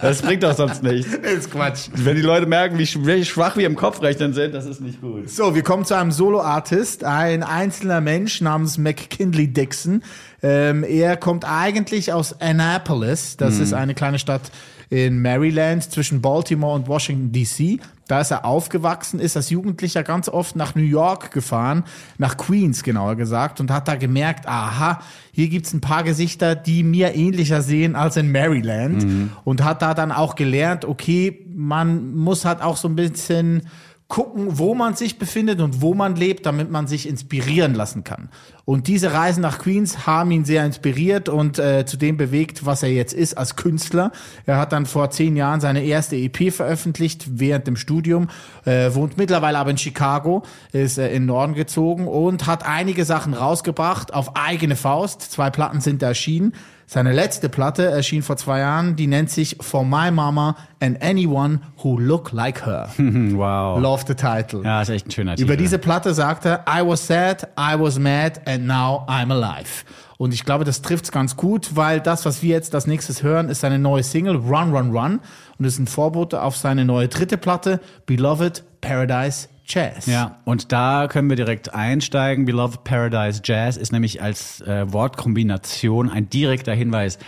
[0.02, 1.14] Das bringt doch sonst nichts.
[1.14, 1.88] ist Quatsch.
[1.94, 5.00] Wenn die Leute merken, wie, sch- wie schwach wir im Kopfrechnen sind, das ist nicht
[5.00, 5.30] gut.
[5.30, 10.02] So, wir kommen zu einem Solo-Artist, ein einzelner Mensch namens McKinley Dixon.
[10.42, 13.36] Ähm, er kommt eigentlich aus Annapolis.
[13.36, 14.50] Das ist eine kleine Stadt
[14.88, 17.80] in Maryland zwischen Baltimore und Washington DC.
[18.10, 21.84] Da ist er aufgewachsen, ist als Jugendlicher ganz oft nach New York gefahren,
[22.18, 25.00] nach Queens genauer gesagt, und hat da gemerkt, aha,
[25.30, 29.30] hier gibt's ein paar Gesichter, die mir ähnlicher sehen als in Maryland.
[29.44, 33.62] Und hat da dann auch gelernt, okay, man muss halt auch so ein bisschen
[34.10, 38.28] gucken, wo man sich befindet und wo man lebt, damit man sich inspirieren lassen kann.
[38.66, 42.82] Und diese Reisen nach Queens haben ihn sehr inspiriert und äh, zu dem bewegt, was
[42.82, 44.12] er jetzt ist als Künstler.
[44.46, 48.28] Er hat dann vor zehn Jahren seine erste EP veröffentlicht während dem Studium,
[48.64, 50.42] äh, wohnt mittlerweile aber in Chicago,
[50.72, 55.22] ist äh, in den Norden gezogen und hat einige Sachen rausgebracht auf eigene Faust.
[55.22, 56.52] Zwei Platten sind erschienen.
[56.92, 61.60] Seine letzte Platte erschien vor zwei Jahren, die nennt sich For My Mama and Anyone
[61.84, 62.88] Who Look Like Her.
[62.98, 63.80] Wow.
[63.80, 64.64] Love the title.
[64.64, 65.46] Ja, ist echt ein schöner Titel.
[65.46, 69.84] Über diese Platte sagt er, I was sad, I was mad and now I'm alive.
[70.18, 73.50] Und ich glaube, das trifft's ganz gut, weil das, was wir jetzt als nächstes hören,
[73.50, 75.20] ist seine neue Single Run Run Run
[75.60, 80.06] und ist ein Vorbote auf seine neue dritte Platte Beloved Paradise Jazz.
[80.06, 82.44] Ja, und da können wir direkt einsteigen.
[82.44, 87.18] Beloved Paradise Jazz ist nämlich als äh, Wortkombination ein direkter Hinweis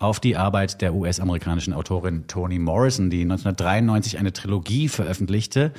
[0.00, 5.72] auf die Arbeit der US-amerikanischen Autorin Toni Morrison, die 1993 eine Trilogie veröffentlichte.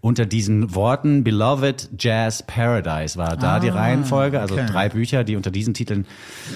[0.00, 4.66] Unter diesen Worten Beloved Jazz Paradise war da die Reihenfolge, also okay.
[4.66, 6.06] drei Bücher, die unter diesen Titeln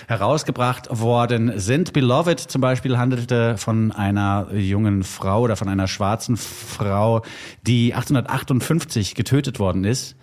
[0.09, 1.93] herausgebracht worden sind.
[1.93, 7.23] Beloved zum Beispiel handelte von einer jungen Frau oder von einer schwarzen Frau,
[7.65, 10.17] die 1858 getötet worden ist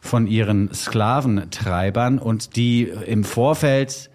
[0.00, 4.10] von ihren Sklaventreibern und die im Vorfeld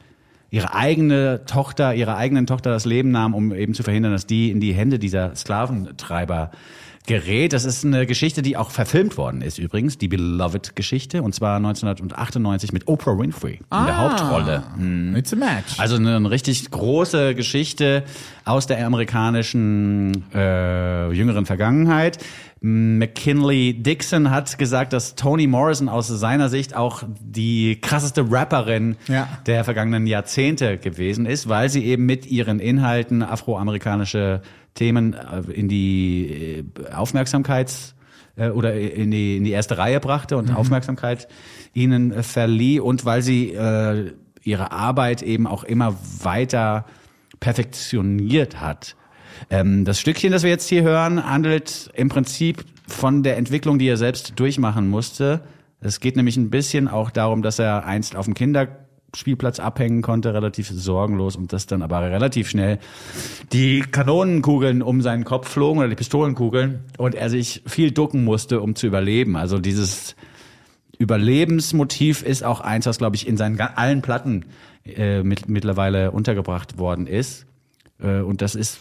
[0.56, 4.52] ihre eigene Tochter, ihrer eigenen Tochter das Leben nahm, um eben zu verhindern, dass die
[4.52, 6.50] in die Hände dieser Sklaventreiber
[7.08, 7.54] gerät.
[7.54, 12.72] Das ist eine Geschichte, die auch verfilmt worden ist übrigens, die Beloved-Geschichte, und zwar 1998
[12.74, 14.64] mit Oprah Winfrey in der Hauptrolle.
[15.16, 15.80] It's a match.
[15.80, 18.04] Also eine, eine richtig große Geschichte
[18.44, 22.18] aus der amerikanischen äh, jüngeren Vergangenheit.
[22.62, 29.28] McKinley Dixon hat gesagt, dass Toni Morrison aus seiner Sicht auch die krasseste Rapperin Ja.
[29.46, 34.42] der vergangenen Jahrzehnte gewesen ist, weil sie eben mit ihren Inhalten afroamerikanische
[34.76, 37.96] Themen äh, in die äh, Aufmerksamkeits
[38.36, 41.28] äh, oder in die, in die erste Reihe brachte und Aufmerksamkeit
[41.74, 44.12] ihnen verlieh und weil sie äh,
[44.44, 46.86] ihre Arbeit eben auch immer weiter
[47.40, 48.96] perfektioniert hat.
[49.50, 53.88] Ähm, das Stückchen, das wir jetzt hier hören, handelt im Prinzip von der Entwicklung, die
[53.88, 55.42] er selbst durchmachen musste.
[55.82, 58.34] Es geht nämlich ein bisschen auch darum, dass er einst auf dem
[59.16, 62.80] Kinderspielplatz abhängen konnte, relativ sorgenlos und dass dann aber relativ schnell
[63.54, 68.60] die Kanonenkugeln um seinen Kopf flogen oder die Pistolenkugeln und er sich viel ducken musste,
[68.62, 69.38] um zu überleben.
[69.38, 70.16] Also dieses
[70.98, 74.46] Überlebensmotiv ist auch eins, was, glaube ich, in seinen allen Platten
[74.86, 77.46] äh, mit, mittlerweile untergebracht worden ist.
[78.02, 78.80] Äh, und das ist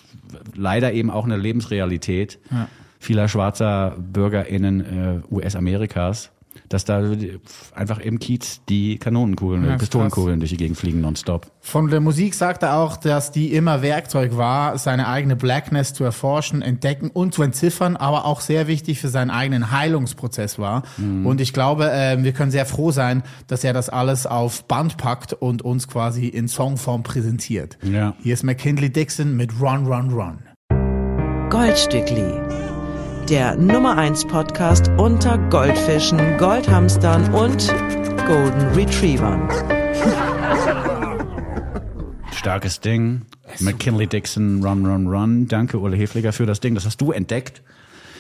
[0.54, 2.38] leider eben auch eine Lebensrealität
[2.98, 6.30] vieler schwarzer BürgerInnen äh, US-Amerikas,
[6.68, 7.02] dass da
[7.74, 11.50] einfach im Kiez die Kanonenkugeln, Ja, ja, ist Pistolenkugeln durch die Gegend fliegen nonstop.
[11.60, 16.04] Von der Musik sagt er auch, dass die immer Werkzeug war, seine eigene Blackness zu
[16.04, 20.82] erforschen, entdecken und zu entziffern, aber auch sehr wichtig für seinen eigenen Heilungsprozess war.
[20.98, 24.96] Und ich glaube, äh, wir können sehr froh sein, dass er das alles auf Band
[24.96, 27.78] packt und uns quasi in Songform präsentiert.
[27.82, 28.14] Ja.
[28.22, 30.38] Hier ist McKinley Dixon mit Run, Run, Run.
[31.50, 32.73] Goldstückli.
[33.28, 37.68] Der Nummer 1 Podcast unter Goldfischen, Goldhamstern und
[38.26, 39.48] Golden Retrievern.
[42.32, 43.22] Starkes Ding.
[43.60, 45.48] McKinley Dixon, Run, Run, Run.
[45.48, 46.74] Danke, Ulle Hefliger, für das Ding.
[46.74, 47.62] Das hast du entdeckt.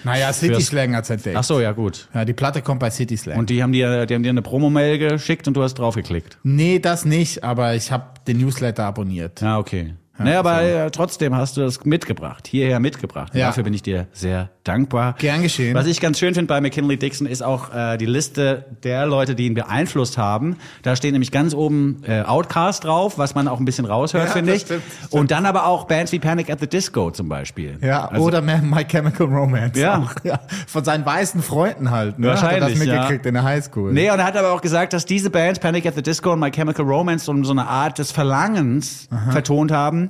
[0.04, 1.36] Naja, City Slang hat's entdeckt.
[1.36, 2.08] Ach so, ja gut.
[2.14, 3.38] Ja, die Platte kommt bei City Slang.
[3.38, 6.38] Und die haben dir, die haben dir eine Promo-Mail geschickt und du hast draufgeklickt.
[6.42, 9.40] nee, das nicht, aber ich habe den Newsletter abonniert.
[9.40, 9.94] Ja, okay.
[10.18, 13.34] Naja, aber äh, trotzdem hast du das mitgebracht, hierher mitgebracht.
[13.34, 13.46] Ja.
[13.48, 15.14] Dafür bin ich dir sehr dankbar.
[15.18, 15.74] Gern geschehen.
[15.74, 19.34] Was ich ganz schön finde bei McKinley Dixon ist auch äh, die Liste der Leute,
[19.34, 20.56] die ihn beeinflusst haben.
[20.82, 24.32] Da steht nämlich ganz oben äh, Outcast drauf, was man auch ein bisschen raushört, Ja,
[24.32, 24.62] finde ich.
[24.62, 27.78] stimmt, Und dann aber auch Bands wie Panic at the Disco zum Beispiel.
[27.82, 29.78] Ja, Also- oder My Chemical Romance.
[29.78, 29.98] Ja.
[29.98, 30.38] Auch, ja.
[30.66, 32.18] Von seinen weißen Freunden halt.
[32.18, 32.28] Ne?
[32.28, 32.92] Wahrscheinlich, Hat er das ja.
[32.94, 33.92] mitgekriegt in der Highschool.
[33.92, 36.40] Nee, und er hat aber auch gesagt, dass diese Bands, Panic at the Disco und
[36.40, 40.03] My Chemical Romance, so so eine Art des Verlangens vertont haben,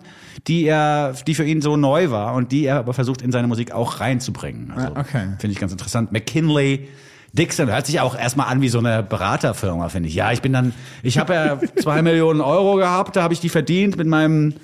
[0.46, 3.48] die er, die für ihn so neu war und die er aber versucht in seine
[3.48, 4.72] Musik auch reinzubringen.
[4.74, 5.26] Also, Ah, okay.
[5.38, 6.12] Finde ich ganz interessant.
[6.12, 6.88] McKinley
[7.32, 10.14] Dixon hört sich auch erstmal an wie so eine Beraterfirma, finde ich.
[10.14, 10.72] Ja, ich bin dann,
[11.02, 14.54] ich habe ja zwei Millionen Euro gehabt, da habe ich die verdient mit meinem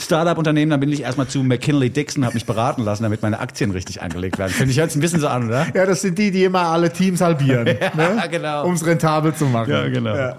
[0.00, 3.72] Startup-Unternehmen, dann bin ich erstmal zu McKinley Dixon, habe mich beraten lassen, damit meine Aktien
[3.72, 4.52] richtig angelegt werden.
[4.52, 5.66] Finde ich jetzt ein bisschen so an, oder?
[5.74, 7.64] Ja, das sind die, die immer alle Teams halbieren.
[7.94, 8.22] ne?
[8.30, 8.64] genau.
[8.64, 9.70] Um es rentabel zu machen.
[9.70, 10.14] Ja, genau.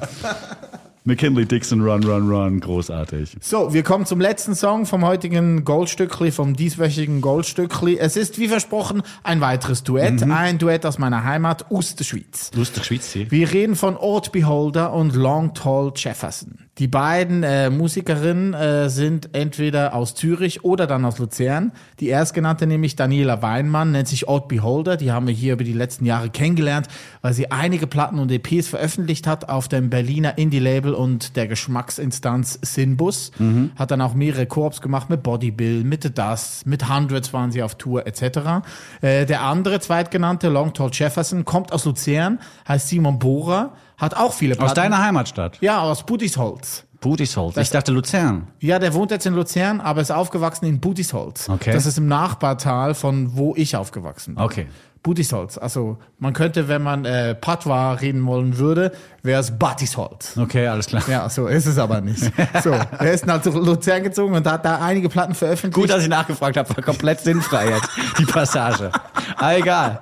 [1.10, 3.36] McKinley Dixon, Run, Run, Run, großartig.
[3.42, 7.98] So, wir kommen zum letzten Song vom heutigen Goldstückli, vom dieswöchigen Goldstückli.
[7.98, 10.24] Es ist, wie versprochen, ein weiteres Duett.
[10.24, 10.32] Mhm.
[10.32, 12.52] Ein Duett aus meiner Heimat, Osterschweiz.
[12.56, 13.30] Lustig Schweiz hier.
[13.32, 16.69] Wir reden von Ort Beholder und Long Tall Jefferson.
[16.80, 21.74] Die beiden äh, Musikerinnen äh, sind entweder aus Zürich oder dann aus Luzern.
[22.00, 24.96] Die erstgenannte nämlich Daniela Weinmann nennt sich Ort Beholder.
[24.96, 26.88] Die haben wir hier über die letzten Jahre kennengelernt,
[27.22, 32.60] weil sie einige Platten und EPs veröffentlicht hat auf dem Berliner Indie-Label und der Geschmacksinstanz
[32.62, 33.32] Sinbus.
[33.76, 37.52] Hat dann auch mehrere Korps gemacht mit Body Bill, mit The Dust, mit Hundreds waren
[37.52, 38.64] sie auf Tour etc.
[39.02, 44.34] Äh, der andere zweitgenannte Long Tall Jefferson kommt aus Luzern, heißt Simon Bohrer, hat auch
[44.34, 44.70] viele Platten.
[44.70, 45.58] Aus deiner Heimatstadt?
[45.62, 46.86] Ja, aus Budisholz.
[47.02, 47.56] Budisholz.
[47.58, 48.48] Ich dachte Luzern.
[48.60, 51.48] Ja, der wohnt jetzt in Luzern, aber ist aufgewachsen in Budisholz.
[51.48, 51.72] Okay.
[51.72, 54.44] Das ist im Nachbartal von wo ich aufgewachsen bin.
[54.44, 54.68] Okay.
[55.02, 55.58] Budisholz.
[55.58, 58.92] Also man könnte, wenn man äh, Patois reden wollen würde,
[59.24, 60.38] wäre es Batisholz.
[60.38, 61.04] Okay, alles klar.
[61.10, 62.20] Ja, so ist es aber nicht.
[62.64, 65.76] So, er ist nach Luzern gezogen und hat da einige Platten veröffentlicht.
[65.76, 68.92] Gut, dass ich nachgefragt habe, war komplett sinnfrei jetzt, die Passage.
[69.38, 70.02] Aber egal.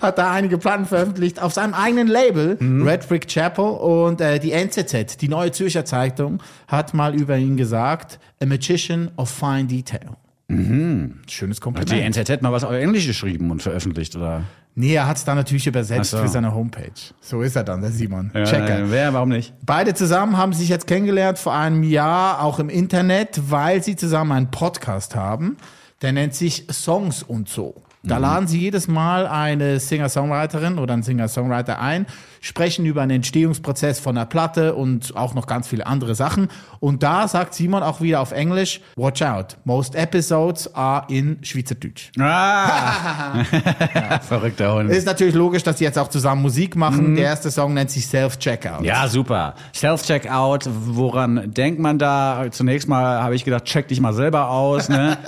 [0.00, 2.86] hat da einige Platten veröffentlicht auf seinem eigenen Label, Mhm.
[2.86, 3.64] Red Brick Chapel.
[3.64, 9.10] Und äh, die NZZ, die Neue Zürcher Zeitung, hat mal über ihn gesagt, a magician
[9.16, 10.16] of fine detail.
[10.48, 12.14] Schönes Hat Kompliment.
[12.16, 14.44] die NZZ mal was auf Englisch geschrieben und veröffentlicht, oder?
[14.76, 16.18] nee, er hat es dann natürlich übersetzt so.
[16.18, 16.92] für seine Homepage.
[17.20, 18.30] So ist er dann, der Simon.
[18.32, 18.80] Checker.
[18.80, 19.54] äh, wer, warum nicht?
[19.64, 24.32] Beide zusammen haben sich jetzt kennengelernt vor einem Jahr, auch im Internet, weil sie zusammen
[24.32, 25.56] einen Podcast haben.
[26.02, 27.82] Der nennt sich Songs und so.
[28.02, 32.06] Da laden sie jedes Mal eine Singer-Songwriterin oder einen Singer-Songwriter ein,
[32.40, 36.48] sprechen über einen Entstehungsprozess von der Platte und auch noch ganz viele andere Sachen.
[36.80, 42.10] Und da sagt Simon auch wieder auf Englisch, watch out, most episodes are in Schweizerdeutsch.
[42.18, 43.44] Ah!
[44.22, 44.90] Verrückter Hund.
[44.90, 47.16] Ist natürlich logisch, dass sie jetzt auch zusammen Musik machen.
[47.16, 48.82] Der erste Song nennt sich Self-Checkout.
[48.84, 49.54] Ja, super.
[49.74, 52.46] Self-Checkout, woran denkt man da?
[52.50, 54.88] Zunächst mal habe ich gedacht, check dich mal selber aus.
[54.88, 55.18] Ne?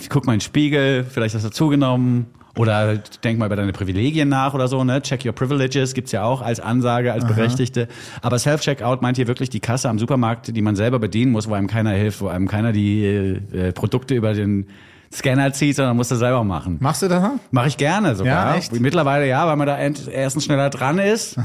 [0.00, 2.26] Ich guck mal in den Spiegel, vielleicht hast du zugenommen.
[2.56, 5.02] Oder denk mal über deine Privilegien nach oder so, ne?
[5.02, 7.88] Check your privileges gibt's ja auch als Ansage, als Berechtigte.
[8.22, 11.54] Aber Self-Checkout meint hier wirklich die Kasse am Supermarkt, die man selber bedienen muss, wo
[11.54, 14.68] einem keiner hilft, wo einem keiner die äh, Produkte über den
[15.12, 16.76] Scanner zieht, sondern muss das selber machen.
[16.80, 17.24] Machst du das?
[17.50, 18.52] Mache ich gerne sogar.
[18.52, 18.72] Ja, echt?
[18.72, 21.36] Mittlerweile ja, weil man da erstens schneller dran ist.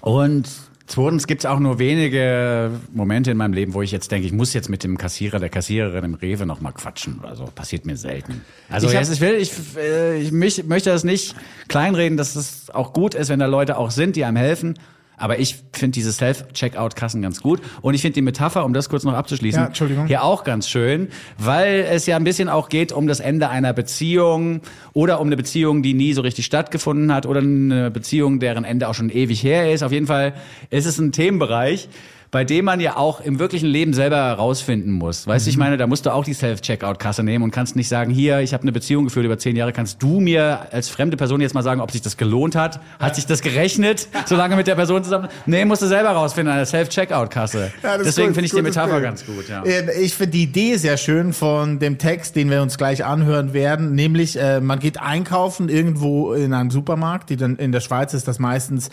[0.00, 0.48] Und
[0.88, 4.54] Zweitens gibt's auch nur wenige Momente in meinem Leben, wo ich jetzt denke, ich muss
[4.54, 7.44] jetzt mit dem Kassierer, der Kassiererin im Rewe noch mal quatschen oder so.
[7.54, 8.40] Passiert mir selten.
[8.70, 11.36] Also Ich jetzt, ich will, ich, äh, ich mich, möchte das nicht
[11.68, 14.78] kleinreden, dass es auch gut ist, wenn da Leute auch sind, die einem helfen.
[15.18, 17.60] Aber ich finde diese Self-Checkout-Kassen ganz gut.
[17.82, 20.06] Und ich finde die Metapher, um das kurz noch abzuschließen, Ja, Entschuldigung.
[20.06, 21.08] hier auch ganz schön,
[21.38, 24.60] weil es ja ein bisschen auch geht um das Ende einer Beziehung
[24.92, 28.88] oder um eine Beziehung, die nie so richtig stattgefunden hat oder eine Beziehung, deren Ende
[28.88, 29.82] auch schon ewig her ist.
[29.82, 30.34] Auf jeden Fall
[30.70, 31.88] ist es ein Themenbereich,
[32.30, 35.26] bei dem man ja auch im wirklichen Leben selber herausfinden muss.
[35.26, 38.10] Weißt du, ich meine, da musst du auch die Self-Checkout-Kasse nehmen und kannst nicht sagen,
[38.10, 41.40] hier, ich habe eine Beziehung geführt über zehn Jahre, kannst du mir als fremde Person
[41.40, 42.80] jetzt mal sagen, ob sich das gelohnt hat?
[42.98, 45.28] Hat sich das gerechnet, so lange mit der Person zusammen?
[45.46, 47.72] Nee, musst du selber rausfinden, an der Self-Checkout-Kasse.
[47.82, 49.04] Ja, Deswegen finde ich die Metapher Bild.
[49.04, 49.62] ganz gut, ja.
[49.62, 53.52] Äh, Ich finde die Idee sehr schön von dem Text, den wir uns gleich anhören
[53.54, 53.94] werden.
[53.94, 57.30] Nämlich, äh, man geht einkaufen irgendwo in einem Supermarkt.
[57.30, 58.90] Die dann, in der Schweiz ist das meistens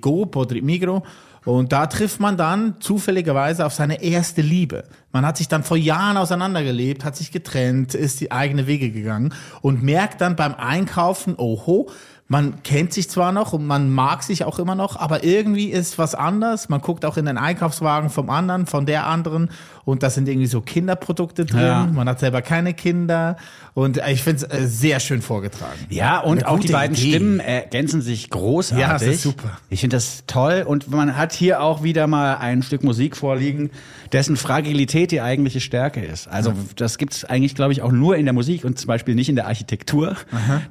[0.00, 1.02] Coop oder Migro.
[1.44, 4.84] Und da trifft man dann zufälligerweise auf seine erste Liebe.
[5.12, 9.34] Man hat sich dann vor Jahren auseinandergelebt, hat sich getrennt, ist die eigene Wege gegangen
[9.60, 11.90] und merkt dann beim Einkaufen, oho,
[12.26, 15.98] man kennt sich zwar noch und man mag sich auch immer noch, aber irgendwie ist
[15.98, 16.70] was anders.
[16.70, 19.50] Man guckt auch in den Einkaufswagen vom anderen, von der anderen
[19.84, 21.60] und da sind irgendwie so Kinderprodukte drin.
[21.60, 21.86] Ja.
[21.86, 23.36] Man hat selber keine Kinder
[23.74, 25.78] und ich finde es äh, sehr schön vorgetragen.
[25.90, 27.10] Ja, und auch die beiden Idee.
[27.10, 28.80] Stimmen ergänzen sich großartig.
[28.80, 29.58] Ja, das ist super.
[29.70, 33.70] Ich finde das toll und man hat hier auch wieder mal ein Stück Musik vorliegen,
[34.12, 36.28] dessen Fragilität die eigentliche Stärke ist.
[36.28, 39.14] Also das gibt es eigentlich, glaube ich, auch nur in der Musik und zum Beispiel
[39.14, 40.16] nicht in der Architektur,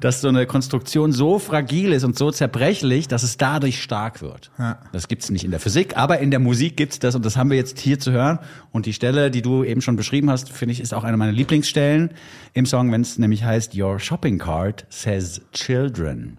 [0.00, 4.50] dass so eine Konstruktion so fragil ist und so zerbrechlich, dass es dadurch stark wird.
[4.58, 4.78] Ja.
[4.92, 7.36] Das gibt es nicht in der Physik, aber in der Musik gibt's das und das
[7.36, 8.38] haben wir jetzt hier zu hören.
[8.72, 11.30] Und die Stelle, die du eben schon beschrieben hast, finde ich, ist auch eine meiner
[11.32, 12.12] Lieblingsstellen
[12.54, 16.38] im Song, wenn es nämlich heißt Your Shopping Cart says Children.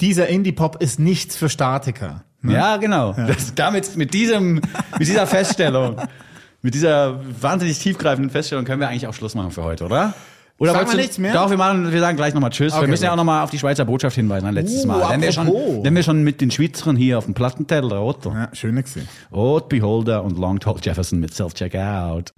[0.00, 2.24] Dieser Indie-Pop ist nichts für Statiker.
[2.42, 3.12] Ja, genau.
[3.12, 4.54] Das, damit, mit diesem,
[4.98, 6.00] mit dieser Feststellung,
[6.62, 10.14] mit dieser wahnsinnig tiefgreifenden Feststellung können wir eigentlich auch Schluss machen für heute, oder?
[10.58, 11.32] Oder Sagen wir nichts mehr?
[11.32, 12.72] Doch, wir machen, wir sagen gleich nochmal Tschüss.
[12.72, 15.10] wir Okay, müssen ja auch nochmal auf die Schweizer Botschaft hinweisen, ein letztes Uh, Mal.
[15.10, 18.30] Wenn wir, schon, wenn wir schon mit den Schweizern hier auf dem Plattenteller, oder?
[18.32, 19.08] Ja, schön gesehen.
[19.32, 22.32] Old Beholder und Long Tall Jefferson mit Self-Checkout.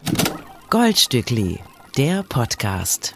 [0.70, 1.60] Goldstückli,
[1.98, 3.14] der Podcast.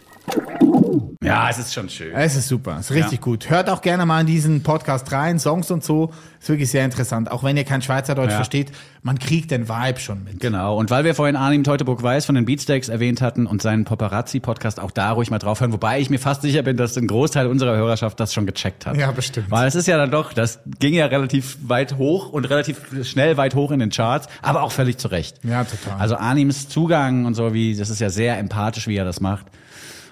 [1.23, 2.13] Ja, es ist schon schön.
[2.15, 3.23] Es ist super, es ist richtig Ja.
[3.23, 3.47] gut.
[3.51, 6.11] Hört auch gerne mal in diesen Podcast rein, Songs und so.
[6.39, 7.29] Ist wirklich sehr interessant.
[7.29, 8.37] Auch wenn ihr kein Schweizerdeutsch Ja.
[8.37, 8.71] versteht,
[9.03, 10.39] man kriegt den Vibe schon mit.
[10.39, 10.77] Genau.
[10.79, 14.79] Und weil wir vorhin Arnim Teutoburg Weiß von den Beatsteaks erwähnt hatten und seinen Paparazzi-Podcast
[14.79, 17.75] auch da ruhig mal draufhören, wobei ich mir fast sicher bin, dass ein Großteil unserer
[17.75, 18.97] Hörerschaft das schon gecheckt hat.
[18.97, 19.51] Ja, bestimmt.
[19.51, 23.37] Weil es ist ja dann doch, das ging ja relativ weit hoch und relativ schnell
[23.37, 25.37] weit hoch in den Charts, aber auch völlig zu Recht.
[25.43, 25.99] Ja, total.
[25.99, 29.45] Also Anims Zugang und so, wie, das ist ja sehr empathisch, wie er das macht.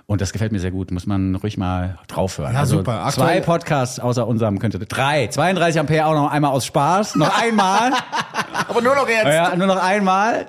[0.09, 0.89] Und das gefällt mir sehr gut.
[0.89, 2.53] Muss man ruhig mal draufhören.
[2.53, 3.05] Ja, also super.
[3.05, 5.27] Aktuell- Zwei Podcasts außer unserem könnte, drei.
[5.27, 7.15] 32 Ampere auch noch einmal aus Spaß.
[7.15, 7.91] Noch einmal.
[8.67, 9.27] Aber nur noch jetzt.
[9.27, 10.47] Ja, nur noch einmal.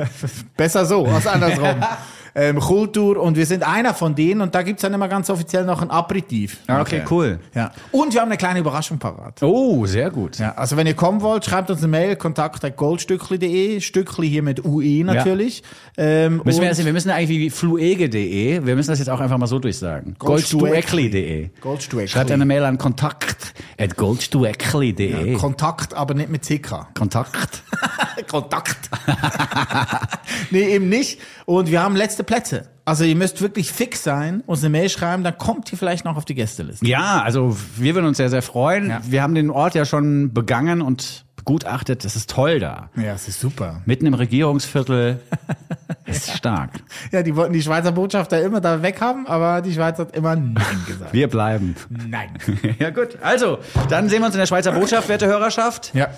[0.57, 1.77] besser so als andersrum.
[2.37, 5.65] ähm, Kultur und wir sind einer von denen und da gibt's dann immer ganz offiziell
[5.65, 6.59] noch ein Aperitif.
[6.67, 7.41] Ah, okay, cool.
[7.55, 7.73] Ja.
[7.93, 9.43] Und wir haben eine kleine Überraschung parat.
[9.43, 10.39] Oh, sehr gut.
[10.39, 15.03] Ja, also wenn ihr kommen wollt, schreibt uns eine Mail, kontakt.goldstückli.de, Stückli hier mit UE
[15.03, 15.63] natürlich.
[15.97, 19.39] Ähm, Müssen wir, das, wir müssen eigentlich wie fluege.de, wir müssen das jetzt auch einfach
[19.39, 20.15] mal so durchsagen.
[20.19, 21.49] Goldstueckli.de.
[21.63, 22.09] Goldstueckli.
[22.09, 25.35] Schreibt eine Mail an kontakt at goldstueckli.de.
[25.35, 26.89] Kontakt, aber nicht mit CK.
[26.95, 27.63] Kontakt.
[28.31, 28.91] Kontakt.
[30.51, 31.19] nee, eben nicht.
[31.47, 32.69] Und wir haben letzte Plätze.
[32.85, 36.17] Also ihr müsst wirklich fix sein, uns eine Mail schreiben, dann kommt ihr vielleicht noch
[36.17, 36.87] auf die Gästeliste.
[36.87, 38.91] Ja, also wir würden uns sehr, sehr freuen.
[38.91, 39.01] Ja.
[39.05, 42.05] Wir haben den Ort ja schon begangen und begutachtet.
[42.05, 42.91] Das ist toll da.
[42.97, 43.83] Ja, das ist super.
[43.87, 45.21] Mitten im Regierungsviertel.
[46.07, 46.71] ist stark.
[47.13, 50.85] Ja, die wollten die Schweizer Botschafter immer da weghaben, aber die Schweiz hat immer Nein
[50.87, 51.13] gesagt.
[51.13, 51.75] Wir bleiben.
[51.89, 52.31] Nein.
[52.79, 53.59] ja gut, also,
[53.89, 55.93] dann sehen wir uns in der Schweizer Botschaft, werte Hörerschaft.
[55.95, 56.09] Ja.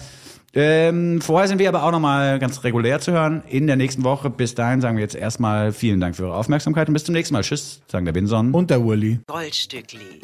[0.55, 4.31] Ähm, vorher sind wir aber auch nochmal ganz regulär zu hören in der nächsten Woche.
[4.31, 7.35] Bis dahin sagen wir jetzt erstmal vielen Dank für eure Aufmerksamkeit und bis zum nächsten
[7.35, 7.43] Mal.
[7.43, 8.53] Tschüss, sagen der Binson.
[8.53, 9.21] Und der Uli.
[9.27, 10.21] Goldstückli.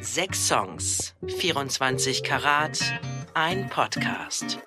[0.00, 2.78] Sechs Songs, 24 Karat,
[3.34, 4.58] ein Podcast.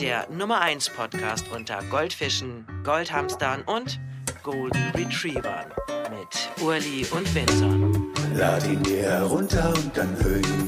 [0.00, 4.00] Der Nummer 1 Podcast unter Goldfischen, Goldhamstern und
[4.42, 5.66] Golden Retrievern
[6.10, 8.08] mit Urli und Vinson.
[8.34, 10.66] Lad ihn dir herunter und dann hör ihn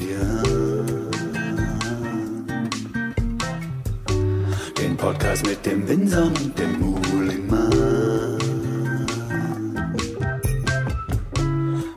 [5.05, 7.69] Podcast mit dem Windsor und dem Mulimann.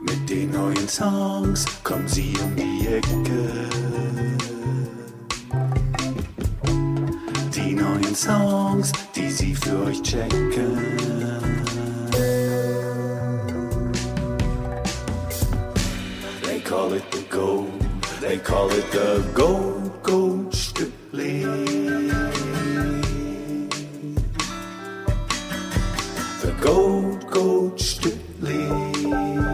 [0.01, 3.49] Mit den neuen Songs kommen sie um die Ecke.
[7.55, 10.77] Die neuen Songs, die sie für euch checken.
[16.43, 17.69] They call it the gold.
[18.21, 21.43] They call it the gold, gold Stückli.
[26.61, 29.48] Gold, gold, strictly.